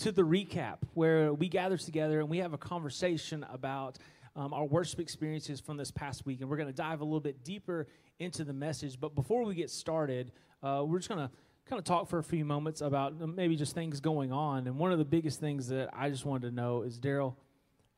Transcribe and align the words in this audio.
to 0.00 0.10
the 0.10 0.22
recap 0.22 0.78
where 0.94 1.34
we 1.34 1.46
gather 1.46 1.76
together 1.76 2.20
and 2.20 2.28
we 2.28 2.38
have 2.38 2.54
a 2.54 2.58
conversation 2.58 3.44
about 3.52 3.98
um, 4.34 4.54
our 4.54 4.64
worship 4.64 4.98
experiences 4.98 5.60
from 5.60 5.76
this 5.76 5.90
past 5.90 6.24
week. 6.24 6.40
And 6.40 6.48
we're 6.48 6.56
going 6.56 6.68
to 6.68 6.74
dive 6.74 7.02
a 7.02 7.04
little 7.04 7.20
bit 7.20 7.44
deeper 7.44 7.86
into 8.18 8.42
the 8.42 8.54
message. 8.54 8.98
But 8.98 9.14
before 9.14 9.44
we 9.44 9.54
get 9.54 9.68
started, 9.68 10.32
uh, 10.62 10.84
we're 10.86 10.98
just 10.98 11.10
going 11.10 11.28
to 11.28 11.30
kind 11.66 11.78
of 11.78 11.84
talk 11.84 12.08
for 12.08 12.18
a 12.18 12.24
few 12.24 12.46
moments 12.46 12.80
about 12.80 13.14
uh, 13.20 13.26
maybe 13.26 13.56
just 13.56 13.74
things 13.74 14.00
going 14.00 14.32
on. 14.32 14.66
And 14.66 14.78
one 14.78 14.90
of 14.90 14.98
the 14.98 15.04
biggest 15.04 15.38
things 15.38 15.68
that 15.68 15.90
I 15.92 16.08
just 16.08 16.24
wanted 16.24 16.48
to 16.48 16.54
know 16.54 16.82
is 16.82 16.98
Daryl, 16.98 17.34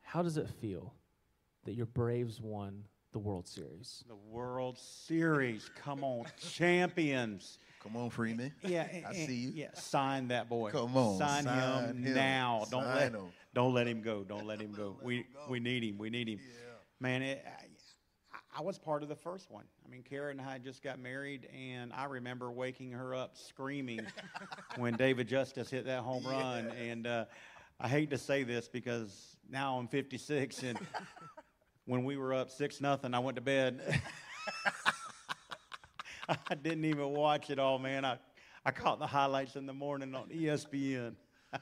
how 0.01 0.21
does 0.21 0.35
it 0.35 0.49
feel 0.59 0.93
that 1.63 1.73
your 1.73 1.85
Braves 1.85 2.41
won 2.41 2.83
the 3.13 3.19
World 3.19 3.47
Series? 3.47 4.03
The 4.09 4.15
World 4.15 4.77
Series. 4.77 5.69
Come 5.81 6.03
on, 6.03 6.25
champions. 6.37 7.59
Come 7.83 7.97
on, 7.97 8.09
Freeman. 8.09 8.53
Yeah, 8.63 8.87
I 8.91 9.11
and- 9.13 9.27
see 9.27 9.35
you. 9.35 9.51
Yeah, 9.53 9.73
sign 9.73 10.29
that 10.29 10.49
boy. 10.49 10.71
Come 10.71 10.95
on, 10.95 11.17
sign, 11.17 11.43
sign 11.43 11.83
him, 11.89 12.03
him. 12.03 12.13
now. 12.15 12.65
Don't 12.71 12.83
Sign 12.83 12.95
let 12.95 13.11
him. 13.13 13.25
don't 13.53 13.73
let 13.73 13.87
him 13.87 14.01
go. 14.01 14.23
Don't 14.23 14.47
let 14.47 14.61
him 14.61 14.71
go. 14.71 14.97
We 15.03 15.25
we 15.49 15.59
need 15.59 15.83
him. 15.83 15.97
We 15.97 16.09
need 16.09 16.29
him. 16.29 16.39
Yeah. 16.41 16.69
Man, 16.99 17.21
it, 17.21 17.45
I, 17.45 18.59
I 18.59 18.61
was 18.61 18.77
part 18.79 19.03
of 19.03 19.09
the 19.09 19.15
first 19.15 19.51
one. 19.51 19.65
I 19.85 19.89
mean, 19.89 20.03
Karen 20.03 20.39
and 20.39 20.47
I 20.47 20.59
just 20.59 20.81
got 20.81 20.99
married, 20.99 21.49
and 21.53 21.91
I 21.91 22.05
remember 22.05 22.51
waking 22.51 22.91
her 22.91 23.13
up 23.13 23.35
screaming 23.35 24.01
when 24.77 24.95
David 24.95 25.27
Justice 25.27 25.69
hit 25.69 25.85
that 25.85 26.01
home 26.01 26.25
run. 26.25 26.67
And 26.79 27.05
uh, 27.05 27.25
I 27.81 27.87
hate 27.89 28.11
to 28.11 28.17
say 28.17 28.43
this 28.43 28.67
because 28.69 29.35
now 29.49 29.77
I'm 29.77 29.87
56, 29.87 30.63
and 30.63 30.79
when 31.85 32.05
we 32.05 32.15
were 32.15 32.33
up 32.33 32.49
six 32.49 32.79
nothing, 32.79 33.13
I 33.13 33.19
went 33.19 33.35
to 33.35 33.41
bed. 33.41 33.81
I 36.49 36.55
didn't 36.55 36.85
even 36.85 37.09
watch 37.09 37.49
it 37.49 37.59
all, 37.59 37.79
man. 37.79 38.05
I, 38.05 38.17
I 38.65 38.71
caught 38.71 38.99
the 38.99 39.07
highlights 39.07 39.55
in 39.55 39.65
the 39.65 39.73
morning 39.73 40.15
on 40.15 40.29
ESPN. 40.29 41.15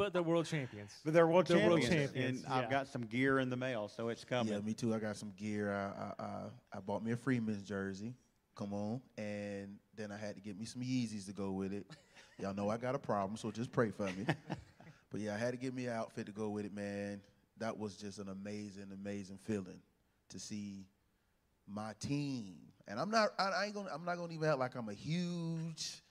But 0.00 0.14
the 0.14 0.22
world 0.22 0.46
champions. 0.46 0.92
But 1.04 1.12
they're 1.12 1.26
world 1.26 1.46
They're 1.46 1.68
world 1.68 1.82
champions, 1.82 2.12
champions, 2.12 2.44
and 2.44 2.54
I've 2.54 2.70
got 2.70 2.88
some 2.88 3.02
gear 3.02 3.38
in 3.38 3.50
the 3.50 3.56
mail, 3.56 3.86
so 3.86 4.08
it's 4.08 4.24
coming. 4.24 4.54
Yeah, 4.54 4.60
me 4.60 4.72
too. 4.72 4.94
I 4.94 4.98
got 4.98 5.18
some 5.18 5.30
gear. 5.36 5.70
I, 5.70 6.22
I, 6.22 6.24
I, 6.24 6.42
I 6.74 6.80
bought 6.80 7.04
me 7.04 7.12
a 7.12 7.16
Freeman's 7.16 7.62
jersey. 7.62 8.14
Come 8.54 8.72
on. 8.72 9.02
And 9.18 9.76
then 9.96 10.10
I 10.10 10.16
had 10.16 10.36
to 10.36 10.40
get 10.40 10.58
me 10.58 10.64
some 10.64 10.80
Yeezys 10.80 11.26
to 11.26 11.32
go 11.32 11.50
with 11.50 11.74
it. 11.74 11.86
Y'all 12.38 12.54
know 12.54 12.70
I 12.70 12.78
got 12.78 12.94
a 12.94 12.98
problem, 12.98 13.36
so 13.36 13.50
just 13.50 13.72
pray 13.72 13.90
for 13.90 14.06
me. 14.06 14.24
but 15.10 15.20
yeah, 15.20 15.34
I 15.34 15.36
had 15.36 15.50
to 15.50 15.58
get 15.58 15.74
me 15.74 15.86
an 15.86 15.92
outfit 15.92 16.24
to 16.26 16.32
go 16.32 16.48
with 16.48 16.64
it, 16.64 16.74
man. 16.74 17.20
That 17.58 17.78
was 17.78 17.96
just 17.96 18.18
an 18.18 18.30
amazing, 18.30 18.86
amazing 18.94 19.36
feeling 19.36 19.82
to 20.30 20.38
see 20.38 20.86
my 21.68 21.92
team. 22.00 22.56
And 22.90 22.98
I'm 22.98 23.10
not 23.10 23.30
I, 23.38 23.50
I 23.50 23.64
ain't 23.66 23.74
gonna 23.74 23.90
I'm 23.92 24.04
not 24.04 24.16
gonna 24.16 24.32
even 24.32 24.48
act 24.48 24.58
like 24.58 24.74
I'm 24.74 24.88
a 24.88 24.94
huge, 24.94 26.02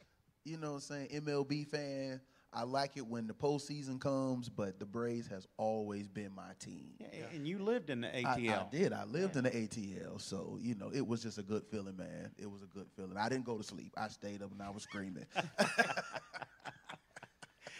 you 0.45 0.57
know 0.57 0.69
what 0.69 0.75
I'm 0.75 0.81
saying, 0.81 1.07
MLB 1.13 1.67
fan. 1.67 2.21
I 2.51 2.63
like 2.63 2.97
it 2.97 3.05
when 3.05 3.27
the 3.27 3.33
postseason 3.33 3.99
comes, 3.99 4.49
but 4.49 4.79
the 4.79 4.85
Braves 4.85 5.27
has 5.27 5.45
always 5.57 6.07
been 6.07 6.33
my 6.33 6.53
team. 6.59 6.93
Yeah, 6.99 7.25
and 7.31 7.47
you 7.47 7.59
lived 7.59 7.91
in 7.91 8.01
the 8.01 8.07
ATL. 8.07 8.67
I 8.67 8.67
did. 8.71 8.91
I 8.91 9.03
lived 9.03 9.35
in 9.35 9.43
the 9.43 9.51
ATL, 9.51 10.19
so 10.19 10.57
you 10.59 10.73
know 10.73 10.89
it 10.91 11.05
was 11.05 11.21
just 11.21 11.37
a 11.37 11.43
good 11.43 11.63
feeling, 11.69 11.95
man. 11.95 12.31
It 12.39 12.49
was 12.49 12.63
a 12.63 12.65
good 12.65 12.87
feeling. 12.95 13.17
I 13.17 13.29
didn't 13.29 13.45
go 13.45 13.57
to 13.57 13.63
sleep. 13.63 13.93
I 13.97 14.07
stayed 14.07 14.41
up 14.41 14.51
and 14.51 14.61
I 14.61 14.71
was 14.71 14.83
screaming. 14.83 15.25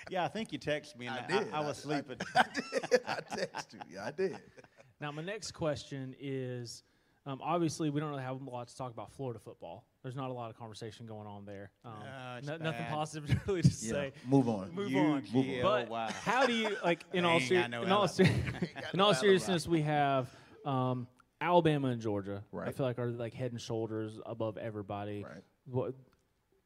Yeah, 0.09 0.25
I 0.25 0.27
think 0.27 0.51
you 0.51 0.57
texted 0.57 0.97
me, 0.97 1.05
and 1.05 1.15
I 1.15 1.23
I, 1.23 1.27
did. 1.27 1.53
I, 1.53 1.59
was 1.59 1.85
I 1.85 2.01
sleeping. 2.01 2.17
I 2.35 2.43
did. 2.53 3.01
I 3.07 3.15
texted 3.15 3.73
you. 3.73 3.79
Yeah, 3.93 4.05
I 4.05 4.11
did. 4.11 4.39
Now, 4.99 5.11
my 5.11 5.21
next 5.21 5.51
question 5.51 6.15
is 6.19 6.83
um, 7.29 7.39
obviously, 7.43 7.89
we 7.89 7.99
don't 7.99 8.09
really 8.09 8.23
have 8.23 8.41
a 8.41 8.49
lot 8.49 8.67
to 8.69 8.75
talk 8.75 8.91
about 8.91 9.11
Florida 9.13 9.39
football. 9.39 9.85
There's 10.01 10.15
not 10.15 10.29
a 10.29 10.33
lot 10.33 10.49
of 10.49 10.57
conversation 10.57 11.05
going 11.05 11.27
on 11.27 11.45
there. 11.45 11.71
Um, 11.85 11.93
Ah, 12.03 12.37
it's 12.37 12.47
no- 12.47 12.57
nothing 12.57 12.81
bad. 12.83 12.91
positive 12.93 13.39
really 13.47 13.61
to 13.61 13.67
Yeah. 13.67 13.91
say. 13.91 14.11
Move 14.27 14.49
on. 14.49 14.73
Move 14.73 14.89
You 14.89 14.99
on. 14.99 15.21
GL, 15.23 15.61
But 15.61 15.89
wow. 15.89 16.07
how 16.23 16.45
do 16.45 16.53
you 16.53 16.75
like 16.83 17.03
in 17.13 17.25
all 17.25 17.39
Dang, 17.39 17.47
ser- 17.47 17.61
I 17.65 17.67
know 17.67 17.83
in 17.83 17.91
all, 17.91 18.07
ser- 18.07 18.29
in 18.93 18.99
all 18.99 19.13
seriousness, 19.13 19.67
we 19.67 19.81
have 19.81 20.27
um, 20.65 21.07
Alabama 21.41 21.89
and 21.89 22.01
Georgia. 22.01 22.43
I 22.51 22.55
Right. 22.55 22.75
feel 22.75 22.85
like 22.85 22.97
are 22.99 23.11
like 23.11 23.33
head 23.33 23.51
and 23.51 23.61
shoulders 23.61 24.19
above 24.25 24.57
everybody. 24.57 25.23
Right. 25.23 25.43
What 25.65 25.93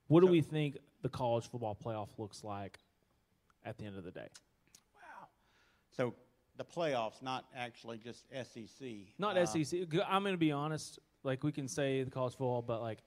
What 0.07 0.22
do 0.22 0.28
we 0.28 0.41
think 0.41 0.78
the 1.01 1.09
college 1.09 1.50
football 1.50 1.75
playoff 1.84 2.09
looks 2.18 2.44
like 2.44 2.80
at 3.66 3.78
the 3.78 3.85
end 3.85 3.97
of 3.97 4.03
the 4.06 4.12
day? 4.12 4.28
Wow. 4.95 5.28
So 5.91 6.13
the 6.58 6.64
playoffs, 6.66 7.22
not 7.22 7.46
actually 7.56 7.97
just 7.97 8.25
SEC. 8.31 8.88
Not 9.18 9.38
Uh, 9.38 9.46
SEC. 9.46 9.80
I'm 10.08 10.24
going 10.24 10.34
to 10.34 10.38
be 10.38 10.52
honest. 10.52 11.00
Like 11.24 11.44
we 11.44 11.52
can 11.52 11.68
say 11.68 12.03
the 12.03 12.12
college 12.12 12.34
football, 12.34 12.62
but 12.62 12.81
like 12.81 13.00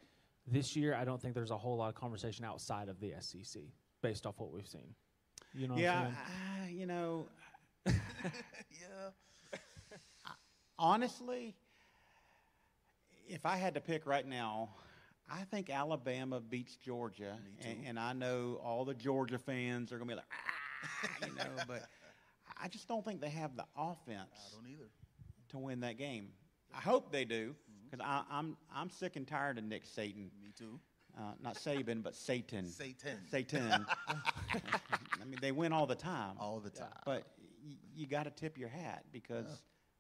this 0.46 0.74
year, 0.74 0.94
I 0.94 1.04
don't 1.04 1.20
think 1.20 1.34
there's 1.34 1.50
a 1.50 1.58
whole 1.58 1.76
lot 1.76 1.88
of 1.88 1.94
conversation 1.94 2.44
outside 2.44 2.88
of 2.88 2.98
the 3.00 3.12
SEC 3.20 3.62
based 4.02 4.26
off 4.26 4.38
what 4.38 4.50
we've 4.52 4.66
seen. 4.66 4.94
You 5.54 5.68
know, 5.68 5.74
what 5.74 5.80
I'm 5.80 5.84
Yeah, 5.84 6.02
saying? 6.02 6.16
uh, 6.64 6.68
you 6.70 6.86
know, 6.86 7.26
Yeah. 7.86 9.10
honestly, 10.78 11.54
if 13.28 13.44
I 13.46 13.56
had 13.56 13.74
to 13.74 13.80
pick 13.80 14.06
right 14.06 14.26
now, 14.26 14.70
I 15.30 15.42
think 15.44 15.70
Alabama 15.70 16.40
beats 16.40 16.76
Georgia, 16.76 17.38
and, 17.64 17.78
and 17.86 17.98
I 17.98 18.12
know 18.12 18.60
all 18.62 18.84
the 18.84 18.94
Georgia 18.94 19.38
fans 19.38 19.92
are 19.92 19.98
gonna 19.98 20.08
be 20.10 20.14
like, 20.14 20.24
ah, 20.32 21.26
you 21.26 21.34
know, 21.34 21.62
but 21.66 21.88
I 22.62 22.68
just 22.68 22.88
don't 22.88 23.04
think 23.04 23.20
they 23.20 23.30
have 23.30 23.56
the 23.56 23.64
offense 23.76 24.28
I 24.32 24.54
don't 24.56 24.70
either. 24.70 24.88
to 25.50 25.58
win 25.58 25.80
that 25.80 25.98
game. 25.98 26.28
I 26.76 26.80
hope 26.80 27.12
they 27.12 27.24
do, 27.24 27.54
because 27.90 28.04
I'm 28.30 28.56
I'm 28.74 28.90
sick 28.90 29.16
and 29.16 29.26
tired 29.26 29.58
of 29.58 29.64
Nick 29.64 29.84
Satan, 29.86 30.30
Me 30.42 30.50
too. 30.56 30.78
uh, 31.16 31.32
not 31.40 31.54
Saban, 31.56 32.02
but 32.02 32.14
Satan. 32.14 32.66
Satan. 32.66 33.18
Satan. 33.30 33.86
I 34.08 35.24
mean, 35.24 35.38
they 35.40 35.52
win 35.52 35.72
all 35.72 35.86
the 35.86 35.94
time. 35.94 36.36
All 36.38 36.60
the 36.60 36.70
time. 36.70 36.88
But 37.04 37.24
y- 37.66 37.76
you 37.94 38.06
got 38.06 38.24
to 38.24 38.30
tip 38.30 38.58
your 38.58 38.68
hat 38.68 39.04
because 39.12 39.46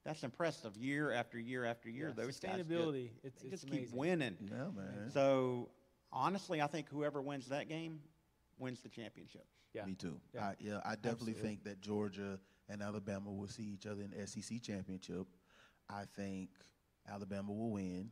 that's 0.04 0.22
impressive 0.24 0.76
year 0.76 1.12
after 1.12 1.38
year 1.38 1.64
after 1.64 1.88
year. 1.90 2.08
Yeah, 2.16 2.24
Those 2.24 2.38
guys 2.40 2.60
sustainability, 2.60 3.10
Just, 3.10 3.24
it's- 3.24 3.42
they 3.42 3.48
it's 3.48 3.62
just 3.62 3.64
keep 3.66 3.72
amazing. 3.80 3.98
winning. 3.98 4.36
Yeah, 4.50 4.56
man. 4.76 5.10
So 5.12 5.68
honestly, 6.12 6.60
I 6.60 6.66
think 6.66 6.88
whoever 6.88 7.20
wins 7.22 7.48
that 7.48 7.68
game 7.68 8.00
wins 8.58 8.80
the 8.80 8.88
championship. 8.88 9.46
Yeah. 9.76 9.84
Me 9.86 9.94
too. 9.94 10.18
Yeah. 10.34 10.44
I, 10.44 10.54
yeah, 10.58 10.80
I 10.84 10.94
definitely 10.96 11.32
Absolutely. 11.32 11.42
think 11.42 11.64
that 11.64 11.80
Georgia 11.80 12.38
and 12.68 12.82
Alabama 12.82 13.30
will 13.30 13.48
see 13.48 13.62
each 13.62 13.86
other 13.86 14.02
in 14.02 14.10
the 14.10 14.26
SEC 14.26 14.60
championship. 14.62 15.26
I 15.88 16.04
think 16.16 16.50
Alabama 17.08 17.52
will 17.52 17.70
win. 17.70 18.10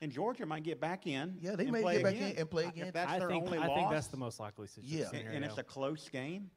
And 0.00 0.12
Georgia 0.12 0.46
might 0.46 0.62
get 0.62 0.80
back 0.80 1.06
in. 1.06 1.36
Yeah, 1.40 1.56
they 1.56 1.64
and 1.64 1.72
may 1.72 1.82
play 1.82 1.94
get 1.94 2.02
back 2.04 2.14
again. 2.14 2.30
in 2.32 2.38
and 2.38 2.50
play 2.50 2.64
If 2.64 2.72
again. 2.72 2.90
that's 2.94 3.10
I 3.10 3.18
their 3.18 3.28
think 3.28 3.46
only 3.46 3.58
I 3.58 3.66
loss, 3.66 3.76
think 3.78 3.90
that's 3.90 4.06
the 4.08 4.16
most 4.16 4.38
likely 4.38 4.66
situation. 4.68 5.08
Yeah. 5.12 5.18
and, 5.20 5.36
and 5.36 5.44
it's 5.44 5.58
a 5.58 5.62
close 5.64 6.08
game. 6.08 6.50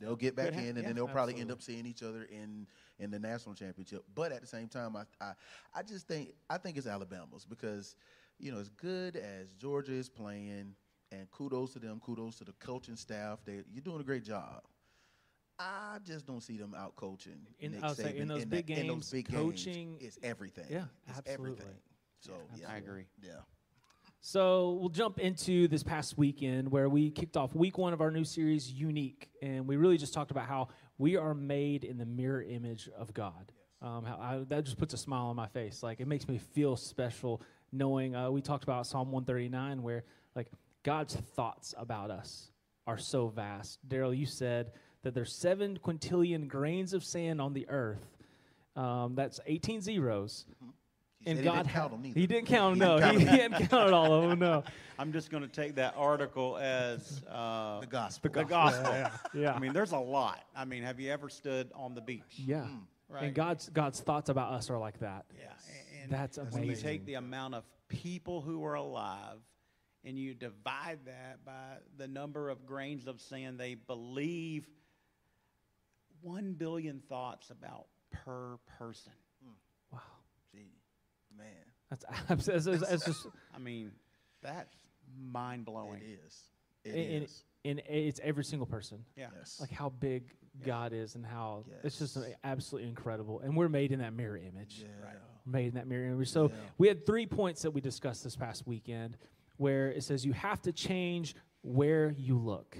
They'll 0.00 0.16
get 0.16 0.34
back 0.34 0.50
Could 0.50 0.58
in, 0.58 0.66
and 0.70 0.78
yeah, 0.78 0.82
then 0.86 0.96
they'll 0.96 1.06
probably 1.08 1.36
end 1.40 1.52
up 1.52 1.62
seeing 1.62 1.86
each 1.86 2.02
other 2.02 2.24
in 2.24 2.66
in 2.98 3.10
the 3.12 3.18
national 3.18 3.54
championship. 3.54 4.04
But 4.14 4.32
at 4.32 4.40
the 4.40 4.46
same 4.46 4.68
time, 4.68 4.96
I 4.96 5.04
I, 5.24 5.32
I 5.74 5.82
just 5.82 6.08
think 6.08 6.30
I 6.50 6.58
think 6.58 6.76
it's 6.76 6.86
Alabama's 6.88 7.44
because 7.46 7.94
you 8.38 8.50
know 8.52 8.58
as 8.58 8.68
good 8.70 9.16
as 9.16 9.54
Georgia 9.54 9.92
is 9.92 10.08
playing, 10.08 10.74
and 11.18 11.30
kudos 11.30 11.72
to 11.74 11.78
them, 11.78 12.00
kudos 12.00 12.36
to 12.36 12.44
the 12.44 12.52
coaching 12.52 12.96
staff. 12.96 13.40
They 13.44 13.62
you're 13.72 13.82
doing 13.82 14.00
a 14.00 14.04
great 14.04 14.24
job. 14.24 14.62
I 15.58 15.98
just 16.04 16.26
don't 16.26 16.42
see 16.42 16.56
them 16.56 16.74
out 16.76 16.96
coaching. 16.96 17.46
In- 17.60 17.72
Nick 17.72 17.84
I 17.84 17.88
would 17.88 17.96
say 17.96 18.16
in 18.16 18.24
Saban 18.24 18.28
those 18.28 18.40
that- 18.40 18.50
big 18.50 18.70
in 18.70 18.86
those 18.88 18.94
games, 18.96 19.10
big 19.12 19.32
coaching- 19.32 19.90
games 19.98 20.02
is 20.02 20.18
everything. 20.22 20.66
Yeah, 20.68 20.84
it's 21.06 21.18
absolutely. 21.18 21.52
everything. 21.52 21.80
So 22.20 22.32
yeah, 22.56 22.70
I 22.70 22.76
agree. 22.78 23.04
Yeah, 23.22 23.40
So 24.20 24.72
we'll 24.74 24.88
jump 24.88 25.18
into 25.20 25.68
this 25.68 25.82
past 25.82 26.16
weekend 26.16 26.70
where 26.70 26.88
we 26.88 27.10
kicked 27.10 27.36
off 27.36 27.54
week 27.54 27.76
one 27.76 27.92
of 27.92 28.00
our 28.00 28.10
new 28.10 28.24
series, 28.24 28.72
Younique, 28.72 29.26
and 29.42 29.68
we 29.68 29.76
really 29.76 29.98
just 29.98 30.14
talked 30.14 30.30
about 30.30 30.46
how 30.46 30.68
we 30.96 31.16
are 31.16 31.34
made 31.34 31.84
in 31.84 31.98
the 31.98 32.06
mirror 32.06 32.42
image 32.42 32.88
of 32.96 33.12
God. 33.12 33.52
Um, 33.82 34.04
how 34.04 34.16
I, 34.16 34.38
that 34.48 34.64
just 34.64 34.78
puts 34.78 34.94
a 34.94 34.96
smile 34.96 35.26
on 35.26 35.36
my 35.36 35.46
face. 35.48 35.82
Like 35.82 36.00
it 36.00 36.08
makes 36.08 36.26
me 36.26 36.38
feel 36.38 36.74
special 36.76 37.42
knowing. 37.70 38.16
Uh, 38.16 38.30
we 38.30 38.40
talked 38.40 38.64
about 38.64 38.86
Psalm 38.86 39.12
139, 39.12 39.82
where 39.82 40.04
like 40.34 40.48
God's 40.84 41.16
thoughts 41.16 41.74
about 41.76 42.10
us 42.10 42.50
are 42.86 42.98
so 42.98 43.28
vast. 43.28 43.80
Daryl, 43.88 44.16
you 44.16 44.26
said 44.26 44.72
that 45.02 45.14
there's 45.14 45.32
seven 45.32 45.78
quintillion 45.82 46.46
grains 46.46 46.92
of 46.92 47.02
sand 47.02 47.40
on 47.40 47.52
the 47.54 47.68
earth. 47.68 48.06
Um, 48.76 49.14
that's 49.14 49.40
18 49.46 49.80
zeros. 49.80 50.44
He 51.20 51.30
And 51.30 51.42
God 51.42 51.52
he 51.52 51.58
didn't 51.62 51.68
count 51.72 51.90
them 51.92 52.02
neither. 52.02 52.20
He 52.20 52.26
didn't 52.26 52.46
count 52.46 52.74
He 52.74 52.80
them. 52.84 52.88
No, 52.88 53.00
didn't 53.00 53.20
he, 53.20 53.24
count 53.26 53.36
he 53.36 53.42
hadn't 53.42 53.68
counted 53.70 53.94
all 53.94 54.12
of 54.12 54.28
them. 54.28 54.38
No. 54.38 54.62
I'm 54.98 55.12
just 55.12 55.30
going 55.30 55.42
to 55.42 55.48
take 55.48 55.76
that 55.76 55.94
article 55.96 56.58
as 56.58 57.22
uh, 57.30 57.80
the 57.80 57.86
gospel. 57.86 58.30
the 58.30 58.44
gospel. 58.44 58.92
Yeah, 58.92 59.10
yeah. 59.34 59.54
I 59.54 59.58
mean, 59.58 59.72
there's 59.72 59.92
a 59.92 59.98
lot. 59.98 60.44
I 60.54 60.64
mean, 60.66 60.82
have 60.82 61.00
you 61.00 61.10
ever 61.10 61.28
stood 61.28 61.70
on 61.74 61.94
the 61.94 62.00
beach? 62.00 62.22
Yeah. 62.36 62.66
Right. 63.08 63.24
And 63.24 63.34
God's 63.34 63.68
God's 63.70 64.00
thoughts 64.00 64.28
about 64.28 64.52
us 64.52 64.70
are 64.70 64.78
like 64.78 64.98
that. 65.00 65.24
Yeah, 65.38 65.46
a- 65.46 66.02
and 66.02 66.12
That's 66.12 66.38
when 66.50 66.64
you 66.64 66.76
take 66.76 67.06
the 67.06 67.14
amount 67.14 67.54
of 67.54 67.64
people 67.88 68.40
who 68.40 68.64
are 68.64 68.74
alive 68.74 69.38
and 70.04 70.18
you 70.18 70.34
divide 70.34 70.98
that 71.06 71.44
by 71.44 71.76
the 71.96 72.06
number 72.06 72.50
of 72.50 72.66
grains 72.66 73.06
of 73.06 73.20
sand 73.20 73.58
they 73.58 73.74
believe, 73.74 74.66
one 76.20 76.52
billion 76.54 77.00
thoughts 77.08 77.50
about 77.50 77.86
per 78.12 78.56
person. 78.78 79.12
Wow. 79.92 80.00
Gee, 80.52 80.72
man, 81.36 81.46
That's 81.90 82.04
that's, 82.46 82.64
that's, 82.64 82.80
that's 82.88 83.04
just 83.04 83.26
I 83.54 83.58
mean, 83.58 83.92
that's 84.42 84.74
mind 85.18 85.64
blowing. 85.64 86.00
it 86.02 86.20
is. 86.26 86.40
It 86.84 86.90
And- 86.94 87.14
and 87.14 87.24
is. 87.24 87.44
in 87.64 87.80
it's 87.88 88.20
every 88.22 88.44
single 88.44 88.66
person. 88.66 89.04
Yeah. 89.16 89.28
Yes. 89.38 89.58
Like 89.60 89.70
how 89.70 89.88
big 89.88 90.24
God 90.64 90.92
is 90.92 91.14
and 91.16 91.26
how 91.26 91.64
it's 91.82 91.98
just 91.98 92.16
absolutely 92.44 92.88
incredible. 92.88 93.40
And 93.40 93.56
we're 93.56 93.68
made 93.68 93.90
in 93.90 93.98
that 94.00 94.12
mirror 94.14 94.36
image. 94.36 94.80
yeah. 94.84 95.04
Right. 95.04 95.16
Made 95.46 95.68
in 95.68 95.74
that 95.74 95.86
mirror 95.88 96.06
image. 96.06 96.30
So 96.30 96.48
Yeah. 96.48 96.54
we 96.78 96.88
had 96.88 97.04
three 97.04 97.26
points 97.26 97.62
that 97.62 97.72
we 97.72 97.80
discussed 97.80 98.22
this 98.22 98.36
past 98.36 98.66
weekend 98.66 99.16
where 99.56 99.90
it 99.90 100.02
says 100.02 100.24
you 100.24 100.32
have 100.32 100.60
to 100.62 100.72
change 100.72 101.34
where 101.62 102.14
you 102.16 102.38
look. 102.38 102.76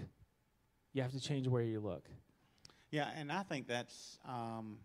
You 0.93 1.03
have 1.03 1.13
to 1.13 1.21
change 1.21 1.49
where 1.49 1.63
you 1.63 1.81
look. 1.81 2.09
Yeah, 2.91 3.09
and 3.17 3.33
I 3.33 3.43
think 3.43 3.67
that's 3.67 4.19
um, 4.29 4.79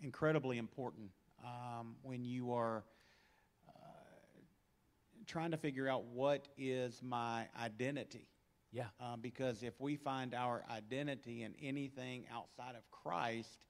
incredibly 0.00 0.58
important 0.58 1.10
um, 1.44 1.96
when 2.02 2.24
you 2.24 2.52
are 2.52 2.84
uh, 3.68 3.72
trying 5.26 5.50
to 5.50 5.56
figure 5.56 5.88
out 5.88 6.04
what 6.04 6.46
is 6.56 7.00
my 7.02 7.46
identity. 7.60 8.28
Yeah. 8.72 8.86
Um, 9.00 9.20
because 9.20 9.62
if 9.62 9.80
we 9.80 9.96
find 9.96 10.34
our 10.34 10.64
identity 10.70 11.42
in 11.42 11.54
anything 11.60 12.24
outside 12.32 12.74
of 12.74 12.90
Christ, 12.90 13.66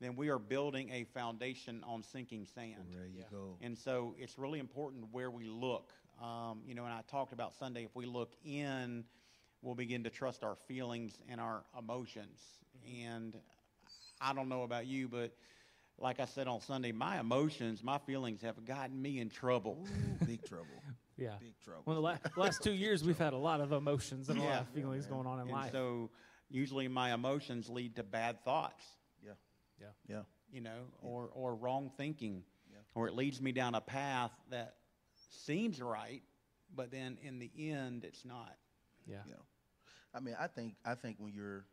then 0.00 0.16
we 0.16 0.30
are 0.30 0.38
building 0.38 0.90
a 0.90 1.04
foundation 1.04 1.84
on 1.86 2.02
sinking 2.02 2.46
sand. 2.46 2.86
There 2.90 3.06
you 3.06 3.24
go. 3.30 3.56
And 3.60 3.78
so 3.78 4.16
it's 4.18 4.36
really 4.36 4.58
important 4.58 5.04
where 5.12 5.30
we 5.30 5.44
look. 5.44 5.92
Um, 6.20 6.62
you 6.66 6.74
know, 6.74 6.84
and 6.84 6.92
I 6.92 7.00
talked 7.10 7.32
about 7.32 7.54
Sunday, 7.58 7.84
if 7.84 7.94
we 7.96 8.06
look 8.06 8.32
in, 8.44 9.04
we'll 9.60 9.74
begin 9.74 10.04
to 10.04 10.10
trust 10.10 10.44
our 10.44 10.54
feelings 10.68 11.18
and 11.28 11.40
our 11.40 11.64
emotions. 11.78 12.40
And 13.04 13.36
I 14.20 14.32
don't 14.32 14.48
know 14.48 14.62
about 14.62 14.86
you, 14.86 15.08
but 15.08 15.32
like 15.98 16.20
I 16.20 16.24
said 16.26 16.46
on 16.48 16.60
Sunday, 16.60 16.92
my 16.92 17.18
emotions, 17.20 17.82
my 17.82 17.98
feelings 17.98 18.42
have 18.42 18.64
gotten 18.64 19.00
me 19.00 19.18
in 19.20 19.30
trouble. 19.30 19.84
Ooh, 20.20 20.24
big 20.26 20.44
trouble. 20.44 20.66
Yeah. 21.16 21.34
Big 21.40 21.54
trouble. 21.64 21.82
Well, 21.86 21.96
the 21.96 22.02
la- 22.02 22.16
last 22.36 22.62
two 22.62 22.72
years, 22.72 23.04
we've 23.04 23.18
had 23.18 23.32
a 23.32 23.38
lot 23.38 23.60
of 23.60 23.72
emotions 23.72 24.28
and 24.28 24.38
a 24.38 24.42
lot 24.42 24.60
of 24.60 24.68
feelings 24.68 25.06
going 25.06 25.26
on 25.26 25.34
in 25.38 25.42
and 25.42 25.50
life. 25.50 25.72
so 25.72 26.10
usually 26.50 26.88
my 26.88 27.12
emotions 27.14 27.68
lead 27.68 27.96
to 27.96 28.02
bad 28.02 28.44
thoughts. 28.44 28.84
yeah. 29.24 29.32
Yeah. 29.80 29.86
Yeah. 30.08 30.22
you 30.52 30.60
know, 30.60 30.84
or, 31.02 31.30
or 31.34 31.54
wrong 31.56 31.90
thinking, 31.96 32.42
Yeah. 32.70 32.78
or 32.94 33.08
it 33.08 33.14
leads 33.14 33.40
me 33.40 33.50
down 33.52 33.74
a 33.74 33.80
path 33.80 34.30
that 34.50 34.76
seems 35.32 35.80
right, 35.80 36.22
but 36.74 36.90
then 36.90 37.18
in 37.22 37.38
the 37.38 37.50
end, 37.70 38.04
it's 38.04 38.24
not. 38.24 38.56
yeah. 39.06 39.22
Yeah. 39.26 39.34
I 40.14 40.20
mean, 40.20 40.36
I 40.38 40.46
think 40.46 40.76
I 40.84 40.94
think 40.94 41.16
when 41.18 41.32
you're 41.32 41.64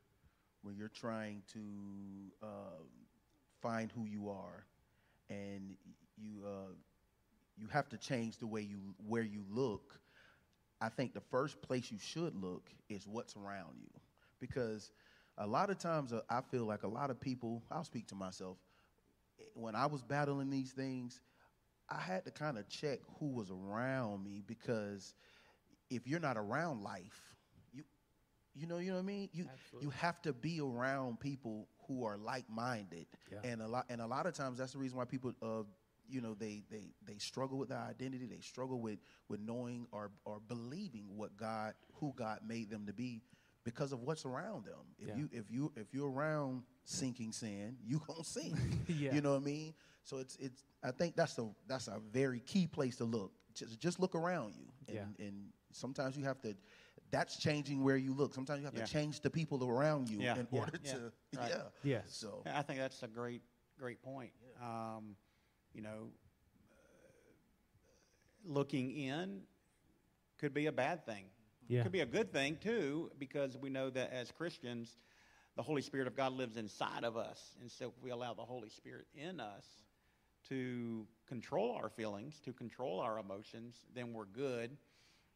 when 0.61 0.75
you're 0.75 0.89
trying 0.89 1.43
to 1.53 1.59
uh, 2.43 2.81
find 3.61 3.91
who 3.91 4.05
you 4.05 4.29
are, 4.29 4.65
and 5.29 5.75
you 6.17 6.45
uh, 6.45 6.73
you 7.57 7.67
have 7.67 7.89
to 7.89 7.97
change 7.97 8.37
the 8.37 8.47
way 8.47 8.61
you 8.61 8.79
where 9.07 9.23
you 9.23 9.43
look. 9.49 9.99
I 10.81 10.89
think 10.89 11.13
the 11.13 11.21
first 11.31 11.61
place 11.61 11.91
you 11.91 11.97
should 11.99 12.35
look 12.41 12.69
is 12.89 13.05
what's 13.07 13.35
around 13.35 13.75
you, 13.81 13.89
because 14.39 14.91
a 15.37 15.45
lot 15.47 15.69
of 15.69 15.77
times 15.77 16.13
uh, 16.13 16.21
I 16.29 16.41
feel 16.41 16.65
like 16.65 16.83
a 16.83 16.87
lot 16.87 17.09
of 17.09 17.19
people. 17.19 17.63
I'll 17.71 17.83
speak 17.83 18.07
to 18.07 18.15
myself. 18.15 18.57
When 19.55 19.75
I 19.75 19.85
was 19.87 20.01
battling 20.01 20.49
these 20.49 20.71
things, 20.71 21.21
I 21.89 21.99
had 21.99 22.25
to 22.25 22.31
kind 22.31 22.57
of 22.57 22.67
check 22.69 22.99
who 23.19 23.27
was 23.31 23.51
around 23.51 24.23
me 24.23 24.43
because 24.45 25.13
if 25.89 26.07
you're 26.07 26.19
not 26.19 26.37
around 26.37 26.83
life, 26.83 27.35
you 27.73 27.83
you 28.53 28.67
know 28.67 28.77
you 28.77 28.89
know 28.89 28.95
what 28.95 29.03
I 29.03 29.05
mean. 29.05 29.29
You 29.33 29.45
Absolutely. 29.51 29.85
you 29.87 29.89
have 29.91 30.21
to 30.23 30.33
be 30.33 30.59
around 30.61 31.19
people 31.19 31.67
who 31.87 32.03
are 32.05 32.17
like-minded, 32.17 33.07
Yeah. 33.31 33.39
and 33.43 33.61
a 33.61 33.67
lot 33.67 33.85
and 33.89 34.01
a 34.01 34.07
lot 34.07 34.25
of 34.25 34.33
times 34.33 34.57
that's 34.57 34.73
the 34.73 34.79
reason 34.79 34.97
why 34.97 35.05
people 35.05 35.33
uh 35.41 35.63
you 36.07 36.21
know 36.21 36.33
they 36.35 36.63
they 36.69 36.93
they 37.05 37.17
struggle 37.17 37.57
with 37.57 37.69
their 37.69 37.79
identity. 37.79 38.25
They 38.25 38.39
struggle 38.41 38.79
with 38.79 38.99
with 39.27 39.39
knowing 39.39 39.87
or 39.91 40.11
or 40.25 40.39
believing 40.47 41.15
what 41.17 41.37
God 41.37 41.73
who 41.95 42.13
God 42.15 42.39
made 42.45 42.69
them 42.69 42.85
to 42.87 42.93
be 42.93 43.21
because 43.69 43.91
of 43.91 44.01
what's 44.01 44.25
around 44.25 44.65
them. 44.65 44.83
If 44.97 45.07
Yeah. 45.09 45.15
you 45.17 45.29
if 45.31 45.51
you 45.51 45.71
if 45.75 45.93
you're 45.93 46.09
around 46.09 46.63
sinking 46.85 47.31
sand, 47.31 47.77
you 47.85 48.01
gonna 48.07 48.23
sink. 48.23 48.55
Yeah. 48.87 49.13
You 49.13 49.21
know 49.21 49.33
what 49.33 49.41
I 49.41 49.45
mean? 49.45 49.73
So 50.03 50.17
it's 50.17 50.35
it's. 50.37 50.63
I 50.83 50.91
think 50.91 51.15
that's 51.15 51.37
a 51.37 51.47
that's 51.67 51.87
a 51.87 51.99
very 52.11 52.39
key 52.39 52.67
place 52.67 52.95
to 52.97 53.05
look. 53.05 53.31
Just 53.53 53.79
just 53.79 53.99
look 53.99 54.15
around 54.15 54.55
you, 54.55 54.65
and, 54.87 54.95
Yeah. 55.17 55.25
and 55.27 55.51
sometimes 55.71 56.17
you 56.17 56.23
have 56.25 56.41
to. 56.41 56.55
That's 57.11 57.37
changing 57.37 57.83
where 57.83 57.97
you 57.97 58.13
look. 58.13 58.33
Sometimes 58.33 58.59
you 58.59 58.65
have 58.65 58.75
Yeah. 58.75 58.85
to 58.85 58.91
change 58.91 59.21
the 59.21 59.29
people 59.29 59.63
around 59.67 60.09
you 60.09 60.19
Yeah. 60.19 60.37
in 60.37 60.47
Yeah. 60.51 60.59
order 60.59 60.79
Yeah. 60.83 60.93
to. 60.93 61.13
Right. 61.37 61.49
Yeah. 61.49 61.63
Yes. 61.83 62.15
So 62.15 62.41
I 62.45 62.61
think 62.63 62.79
that's 62.79 63.03
a 63.03 63.07
great, 63.07 63.41
great 63.77 64.01
point. 64.01 64.31
Um, 64.61 65.15
you 65.73 65.81
know, 65.81 66.11
uh, 66.71 67.33
looking 68.43 68.91
in 68.91 69.41
could 70.37 70.53
be 70.53 70.65
a 70.67 70.71
bad 70.71 71.05
thing. 71.05 71.25
Yeah. 71.69 71.83
Could 71.83 71.91
be 71.91 72.01
a 72.01 72.05
good 72.05 72.33
thing 72.33 72.57
too, 72.61 73.11
because 73.17 73.55
we 73.55 73.69
know 73.69 73.89
that 73.91 74.11
as 74.11 74.31
Christians, 74.31 74.97
the 75.55 75.61
Holy 75.61 75.81
Spirit 75.81 76.07
of 76.07 76.15
God 76.15 76.33
lives 76.33 76.57
inside 76.57 77.03
of 77.03 77.15
us, 77.15 77.39
and 77.61 77.71
so 77.71 77.93
if 77.95 78.03
we 78.03 78.09
allow 78.09 78.33
the 78.33 78.43
Holy 78.43 78.69
Spirit 78.69 79.05
in 79.13 79.39
us 79.39 79.65
to 80.49 81.05
control 81.27 81.77
our 81.81 81.89
feelings, 81.89 82.39
to 82.43 82.53
control 82.53 82.99
our 82.99 83.19
emotions, 83.19 83.75
then 83.93 84.13
we're 84.13 84.25
good. 84.25 84.75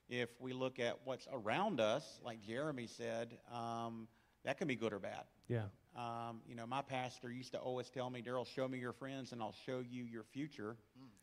If 0.10 0.30
we 0.40 0.54
look 0.54 0.80
at 0.80 1.00
what's 1.06 1.28
around 1.32 1.80
us, 1.80 2.20
like 2.26 2.42
Jeremy 2.42 2.88
said, 2.88 3.38
um, 3.54 4.08
that 4.44 4.58
can 4.58 4.68
be 4.68 4.76
good 4.76 4.92
or 4.92 5.00
bad. 5.00 5.24
Yeah. 5.48 5.66
Um, 5.96 6.42
you 6.48 6.56
know, 6.56 6.66
my 6.66 6.82
pastor 6.82 7.32
used 7.32 7.52
to 7.52 7.60
always 7.60 7.90
tell 7.90 8.10
me, 8.10 8.22
Daryl, 8.24 8.48
show 8.48 8.68
me 8.68 8.80
your 8.80 8.94
friends 8.94 9.32
and 9.32 9.42
I'll 9.42 9.56
show 9.66 9.80
you 9.88 10.04
your 10.04 10.24
future. 10.24 10.76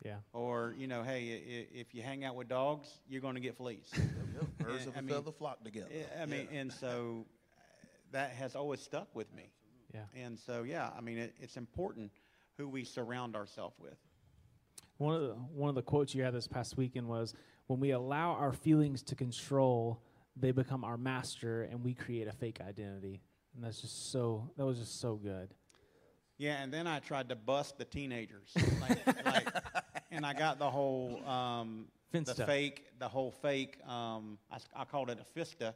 Yeah. 0.05 0.15
Or, 0.31 0.73
you 0.77 0.87
know, 0.87 1.03
hey, 1.03 1.67
i- 1.73 1.77
if 1.77 1.93
you 1.93 2.01
hang 2.01 2.23
out 2.23 2.35
with 2.35 2.47
dogs, 2.47 2.87
you're 3.09 3.19
going 3.21 3.35
to 3.35 3.41
get 3.41 3.57
fleas. 3.57 3.91
birds 4.59 4.87
of 4.87 4.95
a 4.95 4.99
I 4.99 5.01
mean, 5.01 5.13
feather 5.15 5.31
flock 5.31 5.63
together. 5.63 5.89
I 6.21 6.25
mean, 6.25 6.47
and 6.53 6.71
so 6.71 7.25
uh, 7.57 7.61
that 8.13 8.31
has 8.31 8.55
always 8.55 8.79
stuck 8.79 9.13
with 9.13 9.33
me. 9.35 9.51
Yeah. 9.93 10.03
And 10.15 10.39
so, 10.39 10.63
yeah, 10.63 10.89
I 10.97 11.01
mean, 11.01 11.17
it, 11.17 11.33
it's 11.39 11.57
important 11.57 12.11
who 12.57 12.69
we 12.69 12.85
surround 12.85 13.35
ourselves 13.35 13.75
with. 13.77 13.97
One 14.97 15.15
of 15.15 15.21
the 15.21 15.33
one 15.33 15.67
of 15.67 15.75
the 15.75 15.81
quotes 15.81 16.13
you 16.15 16.23
had 16.23 16.33
this 16.33 16.47
past 16.47 16.77
weekend 16.77 17.07
was 17.09 17.33
when 17.67 17.79
we 17.79 17.89
allow 17.91 18.31
our 18.33 18.53
feelings 18.53 19.01
to 19.03 19.15
control, 19.15 20.01
they 20.37 20.51
become 20.51 20.83
our 20.83 20.95
master 20.97 21.63
and 21.63 21.83
we 21.83 21.93
create 21.93 22.27
a 22.27 22.31
fake 22.31 22.59
identity. 22.61 23.21
And 23.55 23.63
that's 23.63 23.81
just 23.81 24.11
so 24.11 24.49
that 24.57 24.65
was 24.65 24.79
just 24.79 24.99
so 24.99 25.15
good. 25.15 25.53
Yeah, 26.37 26.63
and 26.63 26.73
then 26.73 26.87
I 26.87 26.99
tried 26.99 27.29
to 27.29 27.35
bust 27.35 27.77
the 27.77 27.85
teenagers, 27.85 28.51
like, 28.81 29.05
like, 29.25 29.47
and 30.09 30.25
I 30.25 30.33
got 30.33 30.57
the 30.57 30.69
whole 30.69 31.23
um, 31.27 31.85
the 32.11 32.33
fake, 32.33 32.85
the 32.97 33.07
whole 33.07 33.31
fake. 33.31 33.77
Um, 33.87 34.39
I, 34.51 34.57
I 34.75 34.85
called 34.85 35.09
it 35.11 35.19
a 35.19 35.39
fista 35.39 35.73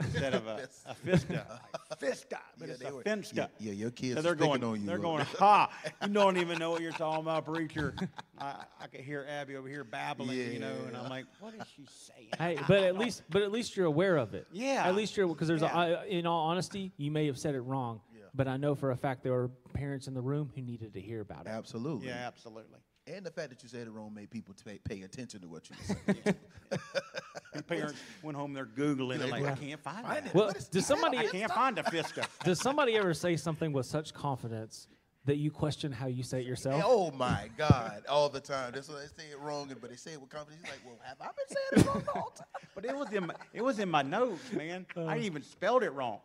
instead 0.00 0.34
of 0.34 0.46
a, 0.46 0.68
a 0.86 0.94
fista, 1.06 1.30
like, 1.30 2.00
fista, 2.00 2.38
but 2.58 2.68
Yeah, 2.68 2.74
it's 2.74 2.82
a 2.84 2.94
were- 2.94 3.02
finsta. 3.02 3.34
Yeah, 3.36 3.46
yeah, 3.58 3.72
your 3.72 3.90
kids 3.90 4.14
So 4.14 4.18
are 4.20 4.22
they're 4.22 4.34
going, 4.34 4.64
on 4.64 4.80
you. 4.80 4.86
they're 4.86 4.98
going, 4.98 5.24
ha! 5.38 5.70
You 6.02 6.08
don't 6.08 6.36
even 6.38 6.58
know 6.58 6.70
what 6.70 6.80
you're 6.82 6.92
talking 6.92 7.22
about, 7.22 7.44
preacher. 7.44 7.94
I, 8.38 8.64
I 8.80 8.86
could 8.88 9.00
hear 9.00 9.24
Abby 9.28 9.56
over 9.56 9.68
here 9.68 9.84
babbling, 9.84 10.52
you 10.52 10.58
know, 10.58 10.74
and 10.86 10.96
I'm 10.96 11.08
like, 11.08 11.26
what 11.40 11.54
is 11.54 11.62
she 11.76 11.86
saying? 11.88 12.28
Hey, 12.38 12.58
but 12.66 12.82
at 12.82 12.98
least 12.98 13.22
but 13.30 13.42
at 13.42 13.52
least 13.52 13.76
you're 13.76 13.86
aware 13.86 14.16
of 14.16 14.34
it. 14.34 14.46
Yeah. 14.52 14.82
At 14.86 14.94
least 14.96 15.16
you're 15.16 15.28
because 15.28 15.48
there's 15.48 15.62
a, 15.62 15.66
Yeah. 15.66 15.76
I, 16.02 16.04
in 16.06 16.26
all 16.26 16.46
honesty, 16.48 16.92
you 16.96 17.10
may 17.10 17.26
have 17.26 17.38
said 17.38 17.54
it 17.54 17.60
wrong. 17.60 18.00
Yeah. 18.12 18.22
But 18.34 18.48
I 18.48 18.56
know 18.56 18.74
for 18.74 18.90
a 18.90 18.96
fact 18.96 19.22
there 19.22 19.32
were 19.32 19.48
parents 19.72 20.08
in 20.08 20.14
the 20.14 20.20
room 20.20 20.50
who 20.54 20.62
needed 20.62 20.92
to 20.94 21.00
hear 21.00 21.20
about 21.20 21.46
it. 21.46 21.50
Absolutely. 21.50 22.08
Yeah, 22.08 22.26
absolutely. 22.26 22.78
And 23.06 23.24
the 23.24 23.30
fact 23.30 23.50
that 23.50 23.62
you 23.62 23.68
said 23.68 23.86
it 23.86 23.90
wrong 23.90 24.12
made 24.14 24.30
people 24.30 24.54
pay, 24.64 24.78
pay 24.82 25.02
attention 25.02 25.40
to 25.42 25.48
what 25.48 25.68
you 25.70 25.76
were 26.06 26.34
saying. 27.54 27.64
The 27.68 27.74
parents 27.74 28.00
went 28.22 28.36
home, 28.36 28.52
they're 28.52 28.66
Googling, 28.66 29.18
they're 29.18 29.28
like, 29.28 29.44
I 29.46 29.54
can't 29.54 29.80
find 29.80 30.04
Find 30.06 30.16
that. 30.18 30.26
it. 30.26 30.34
Well, 30.34 30.46
What 30.48 30.56
is 30.56 30.68
does 30.68 30.86
somebody 30.86 31.18
I 31.18 31.26
can't 31.26 31.52
find 31.52 31.78
a 31.78 31.82
fista. 31.84 32.26
does 32.44 32.60
somebody 32.60 32.96
ever 32.96 33.14
say 33.14 33.36
something 33.36 33.72
with 33.72 33.86
such 33.86 34.12
confidence 34.14 34.88
that 35.26 35.36
you 35.36 35.50
question 35.50 35.90
how 35.90 36.06
you 36.06 36.22
say 36.22 36.40
it 36.40 36.46
yourself? 36.46 36.82
oh 36.84 37.10
my 37.12 37.48
God! 37.56 38.02
All 38.10 38.28
the 38.28 38.40
time. 38.40 38.72
That's 38.74 38.88
why 38.90 38.96
they 38.96 39.22
say 39.22 39.30
it 39.30 39.38
wrong, 39.40 39.74
but 39.80 39.88
they 39.88 39.96
say 39.96 40.12
it 40.12 40.20
with 40.20 40.28
confidence. 40.28 40.60
He's 40.62 40.70
like, 40.70 40.80
"Well, 40.84 40.98
have 41.02 41.16
I 41.20 41.24
been 41.26 41.48
saying 41.48 41.84
it 41.84 41.86
wrong 41.86 42.02
the 42.04 42.10
whole 42.20 42.30
time?" 42.30 42.46
But 42.74 42.84
it 42.84 42.96
was 42.96 43.10
in 43.12 43.26
my, 43.28 43.34
it 43.54 43.62
was 43.62 43.78
in 43.78 43.88
my 43.88 44.02
notes, 44.02 44.52
man. 44.52 44.84
Uh. 44.96 45.04
I 45.06 45.18
even 45.18 45.42
spelled 45.42 45.82
it 45.84 45.90
wrong. 45.92 46.18